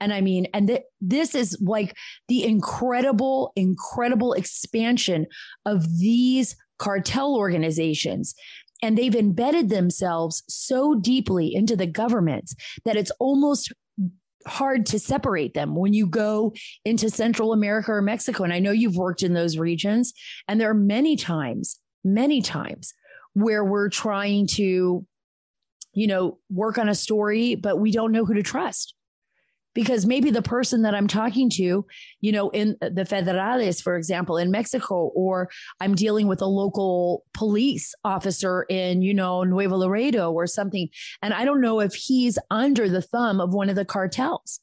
And 0.00 0.14
i 0.14 0.22
mean 0.22 0.46
and 0.54 0.68
th- 0.68 0.82
this 1.00 1.34
is 1.34 1.58
like 1.60 1.94
the 2.28 2.44
incredible 2.44 3.52
incredible 3.54 4.32
expansion 4.32 5.26
of 5.66 5.98
these 5.98 6.56
cartel 6.78 7.36
organizations. 7.36 8.34
And 8.82 8.96
they've 8.96 9.14
embedded 9.14 9.68
themselves 9.68 10.42
so 10.48 10.94
deeply 10.94 11.54
into 11.54 11.76
the 11.76 11.86
governments 11.86 12.54
that 12.86 12.96
it's 12.96 13.12
almost 13.20 13.70
hard 14.46 14.86
to 14.86 14.98
separate 14.98 15.54
them 15.54 15.74
when 15.74 15.92
you 15.92 16.06
go 16.06 16.54
into 16.84 17.10
Central 17.10 17.52
America 17.52 17.92
or 17.92 18.02
Mexico. 18.02 18.44
And 18.44 18.52
I 18.52 18.58
know 18.58 18.70
you've 18.70 18.96
worked 18.96 19.22
in 19.22 19.34
those 19.34 19.58
regions, 19.58 20.12
and 20.48 20.60
there 20.60 20.70
are 20.70 20.74
many 20.74 21.16
times, 21.16 21.78
many 22.04 22.42
times 22.42 22.94
where 23.34 23.64
we're 23.64 23.88
trying 23.88 24.46
to, 24.46 25.06
you 25.92 26.06
know, 26.06 26.38
work 26.50 26.78
on 26.78 26.88
a 26.88 26.94
story, 26.94 27.54
but 27.54 27.78
we 27.78 27.90
don't 27.90 28.12
know 28.12 28.24
who 28.24 28.34
to 28.34 28.42
trust 28.42 28.94
because 29.74 30.06
maybe 30.06 30.30
the 30.30 30.42
person 30.42 30.82
that 30.82 30.94
I'm 30.94 31.06
talking 31.06 31.48
to, 31.50 31.86
you 32.20 32.32
know, 32.32 32.50
in 32.50 32.76
uh, 32.82 32.90
the 32.92 33.04
federales, 33.04 33.82
for 33.82 33.96
example, 33.96 34.36
in 34.36 34.50
Mexico, 34.50 35.10
or 35.14 35.48
I'm 35.80 35.94
dealing 35.94 36.26
with 36.26 36.42
a 36.42 36.46
local 36.46 37.24
police 37.34 37.94
officer 38.04 38.64
in, 38.68 39.02
you 39.02 39.14
know, 39.14 39.44
Nuevo 39.44 39.76
Laredo 39.76 40.32
or 40.32 40.46
something. 40.46 40.88
And 41.22 41.32
I 41.32 41.44
don't 41.44 41.60
know 41.60 41.80
if 41.80 41.94
he's 41.94 42.38
under 42.50 42.88
the 42.88 43.02
thumb 43.02 43.40
of 43.40 43.54
one 43.54 43.68
of 43.68 43.76
the 43.76 43.84
cartels 43.84 44.60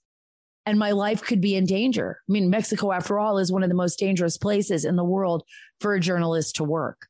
and 0.65 0.77
my 0.77 0.91
life 0.91 1.23
could 1.23 1.39
be 1.39 1.55
in 1.55 1.65
danger. 1.65 2.19
I 2.27 2.31
mean, 2.31 2.49
Mexico, 2.49 2.91
after 2.91 3.17
all, 3.19 3.37
is 3.37 3.51
one 3.51 3.63
of 3.63 3.69
the 3.69 3.75
most 3.75 3.97
dangerous 3.97 4.37
places 4.37 4.83
in 4.83 4.97
the 4.97 5.03
world 5.03 5.43
for 5.79 5.93
a 5.93 5.99
journalist 5.99 6.57
to 6.57 6.65
work. 6.65 7.07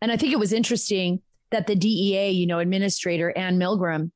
And 0.00 0.10
I 0.10 0.16
think 0.16 0.32
it 0.32 0.40
was 0.40 0.52
interesting 0.52 1.22
that 1.52 1.68
the 1.68 1.76
DEA, 1.76 2.30
you 2.30 2.48
know, 2.48 2.58
administrator 2.58 3.32
Anne 3.36 3.58
Milgram, 3.58 4.10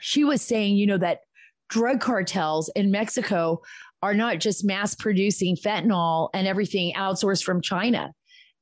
she 0.00 0.24
was 0.24 0.42
saying, 0.42 0.76
you 0.76 0.88
know, 0.88 0.98
that 0.98 1.20
drug 1.68 2.00
cartels 2.00 2.70
in 2.74 2.90
Mexico 2.90 3.60
are 4.02 4.14
not 4.14 4.38
just 4.38 4.64
mass 4.64 4.94
producing 4.94 5.56
fentanyl 5.56 6.28
and 6.34 6.46
everything 6.46 6.92
outsourced 6.94 7.42
from 7.42 7.60
China, 7.60 8.12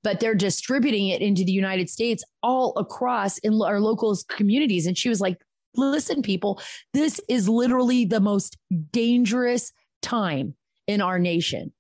but 0.03 0.21
they're 0.21 0.35
distributing 0.35 1.09
it 1.09 1.23
into 1.23 1.45
the 1.45 1.53
United 1.53 1.91
States 1.91 2.25
all 2.43 2.73
across 2.77 3.39
in 3.39 3.61
our 3.61 3.81
local 3.81 4.17
communities. 4.29 4.87
And 4.87 4.97
she 4.97 5.09
was 5.09 5.21
like, 5.21 5.39
listen, 5.77 6.23
people, 6.23 6.61
this 6.93 7.21
is 7.29 7.49
literally 7.49 8.05
the 8.05 8.21
most 8.21 8.57
dangerous 8.93 9.73
time 10.03 10.55
in 10.87 11.01
our 11.01 11.19
nation 11.19 11.73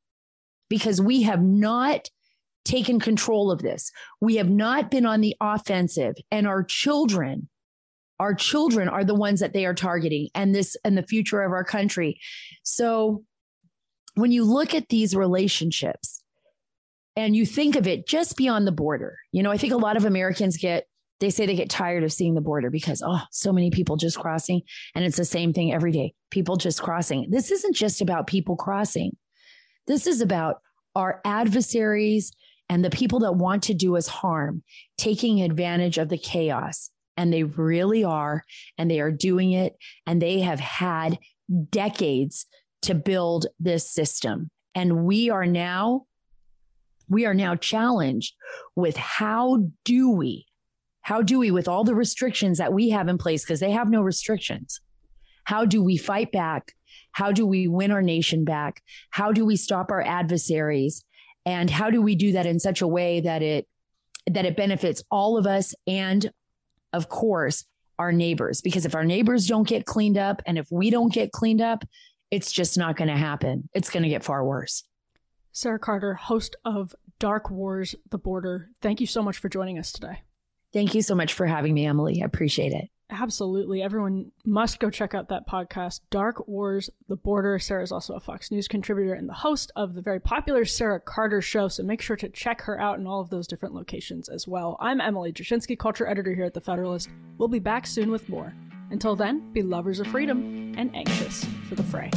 because 0.68 1.00
we 1.00 1.22
have 1.22 1.42
not 1.42 2.08
taken 2.64 2.98
control 2.98 3.50
of 3.50 3.60
this. 3.60 3.92
We 4.20 4.36
have 4.36 4.48
not 4.48 4.90
been 4.90 5.06
on 5.06 5.20
the 5.20 5.36
offensive, 5.40 6.14
and 6.30 6.46
our 6.46 6.62
children 6.62 7.48
our 8.20 8.34
children 8.34 8.88
are 8.88 9.04
the 9.04 9.14
ones 9.14 9.40
that 9.40 9.52
they 9.52 9.66
are 9.66 9.74
targeting 9.74 10.28
and 10.34 10.54
this 10.54 10.76
and 10.84 10.96
the 10.96 11.02
future 11.02 11.42
of 11.42 11.52
our 11.52 11.64
country. 11.64 12.20
So 12.62 13.24
when 14.14 14.30
you 14.30 14.44
look 14.44 14.74
at 14.74 14.88
these 14.88 15.16
relationships 15.16 16.22
and 17.16 17.34
you 17.34 17.44
think 17.44 17.76
of 17.76 17.86
it 17.86 18.06
just 18.06 18.36
beyond 18.36 18.66
the 18.66 18.72
border, 18.72 19.18
you 19.32 19.42
know, 19.42 19.50
I 19.50 19.56
think 19.56 19.72
a 19.72 19.78
lot 19.78 19.96
of 19.96 20.04
Americans 20.04 20.56
get 20.56 20.86
they 21.20 21.30
say 21.30 21.46
they 21.46 21.54
get 21.54 21.70
tired 21.70 22.02
of 22.02 22.12
seeing 22.12 22.34
the 22.34 22.40
border 22.40 22.70
because 22.70 23.02
oh, 23.04 23.22
so 23.30 23.52
many 23.52 23.70
people 23.70 23.96
just 23.96 24.18
crossing 24.18 24.62
and 24.94 25.04
it's 25.04 25.16
the 25.16 25.24
same 25.24 25.52
thing 25.52 25.72
every 25.72 25.92
day. 25.92 26.12
People 26.30 26.56
just 26.56 26.82
crossing. 26.82 27.28
This 27.30 27.50
isn't 27.50 27.74
just 27.74 28.00
about 28.00 28.26
people 28.26 28.56
crossing. 28.56 29.16
This 29.86 30.06
is 30.06 30.20
about 30.20 30.56
our 30.94 31.20
adversaries 31.24 32.32
and 32.68 32.84
the 32.84 32.90
people 32.90 33.20
that 33.20 33.32
want 33.36 33.62
to 33.64 33.74
do 33.74 33.96
us 33.96 34.06
harm, 34.06 34.62
taking 34.96 35.42
advantage 35.42 35.98
of 35.98 36.08
the 36.08 36.18
chaos 36.18 36.90
and 37.16 37.32
they 37.32 37.42
really 37.44 38.04
are. 38.04 38.44
And 38.78 38.90
they 38.90 39.00
are 39.00 39.10
doing 39.10 39.52
it. 39.52 39.76
And 40.06 40.20
they 40.20 40.40
have 40.40 40.60
had 40.60 41.18
decades 41.70 42.46
to 42.82 42.94
build 42.94 43.46
this 43.58 43.90
system. 43.90 44.50
And 44.74 45.04
we 45.04 45.30
are 45.30 45.46
now, 45.46 46.06
we 47.08 47.26
are 47.26 47.34
now 47.34 47.54
challenged 47.54 48.34
with 48.74 48.96
how 48.96 49.68
do 49.84 50.10
we, 50.10 50.46
how 51.02 51.22
do 51.22 51.38
we, 51.38 51.50
with 51.50 51.68
all 51.68 51.84
the 51.84 51.94
restrictions 51.94 52.58
that 52.58 52.72
we 52.72 52.90
have 52.90 53.08
in 53.08 53.18
place, 53.18 53.44
because 53.44 53.60
they 53.60 53.70
have 53.70 53.90
no 53.90 54.02
restrictions, 54.02 54.80
how 55.44 55.64
do 55.64 55.82
we 55.82 55.96
fight 55.96 56.32
back? 56.32 56.72
How 57.12 57.30
do 57.30 57.46
we 57.46 57.68
win 57.68 57.92
our 57.92 58.02
nation 58.02 58.44
back? 58.44 58.82
How 59.10 59.30
do 59.32 59.44
we 59.44 59.56
stop 59.56 59.90
our 59.90 60.02
adversaries? 60.02 61.04
And 61.46 61.70
how 61.70 61.90
do 61.90 62.00
we 62.00 62.14
do 62.14 62.32
that 62.32 62.46
in 62.46 62.58
such 62.58 62.80
a 62.80 62.88
way 62.88 63.20
that 63.20 63.42
it 63.42 63.68
that 64.26 64.46
it 64.46 64.56
benefits 64.56 65.02
all 65.10 65.36
of 65.36 65.46
us 65.46 65.74
and 65.86 66.30
of 66.94 67.08
course, 67.08 67.64
our 67.98 68.12
neighbors, 68.12 68.60
because 68.60 68.86
if 68.86 68.94
our 68.94 69.04
neighbors 69.04 69.46
don't 69.46 69.68
get 69.68 69.86
cleaned 69.86 70.18
up 70.18 70.42
and 70.46 70.58
if 70.58 70.66
we 70.70 70.90
don't 70.90 71.12
get 71.12 71.32
cleaned 71.32 71.60
up, 71.60 71.84
it's 72.30 72.50
just 72.50 72.78
not 72.78 72.96
going 72.96 73.08
to 73.08 73.16
happen. 73.16 73.68
It's 73.74 73.90
going 73.90 74.02
to 74.02 74.08
get 74.08 74.24
far 74.24 74.44
worse. 74.44 74.84
Sara 75.52 75.78
Carter, 75.78 76.14
host 76.14 76.56
of 76.64 76.94
Dark 77.20 77.50
Wars 77.50 77.94
The 78.10 78.18
Border, 78.18 78.70
thank 78.82 79.00
you 79.00 79.06
so 79.06 79.22
much 79.22 79.38
for 79.38 79.48
joining 79.48 79.78
us 79.78 79.92
today. 79.92 80.22
Thank 80.72 80.94
you 80.94 81.02
so 81.02 81.14
much 81.14 81.34
for 81.34 81.46
having 81.46 81.72
me, 81.72 81.86
Emily. 81.86 82.20
I 82.22 82.24
appreciate 82.24 82.72
it. 82.72 82.88
Absolutely. 83.20 83.80
Everyone 83.80 84.32
must 84.44 84.80
go 84.80 84.90
check 84.90 85.14
out 85.14 85.28
that 85.28 85.46
podcast, 85.46 86.00
Dark 86.10 86.48
Wars 86.48 86.90
The 87.08 87.14
Border. 87.14 87.60
Sara 87.60 87.82
is 87.82 87.92
also 87.92 88.14
a 88.14 88.20
Fox 88.20 88.50
News 88.50 88.66
contributor 88.66 89.14
and 89.14 89.28
the 89.28 89.34
host 89.34 89.70
of 89.76 89.94
the 89.94 90.02
very 90.02 90.18
popular 90.18 90.64
Sara 90.64 90.98
Carter 90.98 91.40
Show. 91.40 91.68
So 91.68 91.84
make 91.84 92.02
sure 92.02 92.16
to 92.16 92.28
check 92.28 92.62
her 92.62 92.80
out 92.80 92.98
in 92.98 93.06
all 93.06 93.20
of 93.20 93.30
those 93.30 93.46
different 93.46 93.74
locations 93.74 94.28
as 94.28 94.48
well. 94.48 94.76
I'm 94.80 95.00
Emily 95.00 95.32
Jashinsky, 95.32 95.78
culture 95.78 96.08
editor 96.08 96.34
here 96.34 96.44
at 96.44 96.54
The 96.54 96.60
Federalist. 96.60 97.08
We'll 97.38 97.48
be 97.48 97.60
back 97.60 97.86
soon 97.86 98.10
with 98.10 98.28
more. 98.28 98.52
Until 98.90 99.14
then, 99.14 99.52
be 99.52 99.62
lovers 99.62 100.00
of 100.00 100.08
freedom 100.08 100.74
and 100.76 100.94
anxious 100.94 101.44
for 101.68 101.76
the 101.76 101.84
fray. 101.84 102.10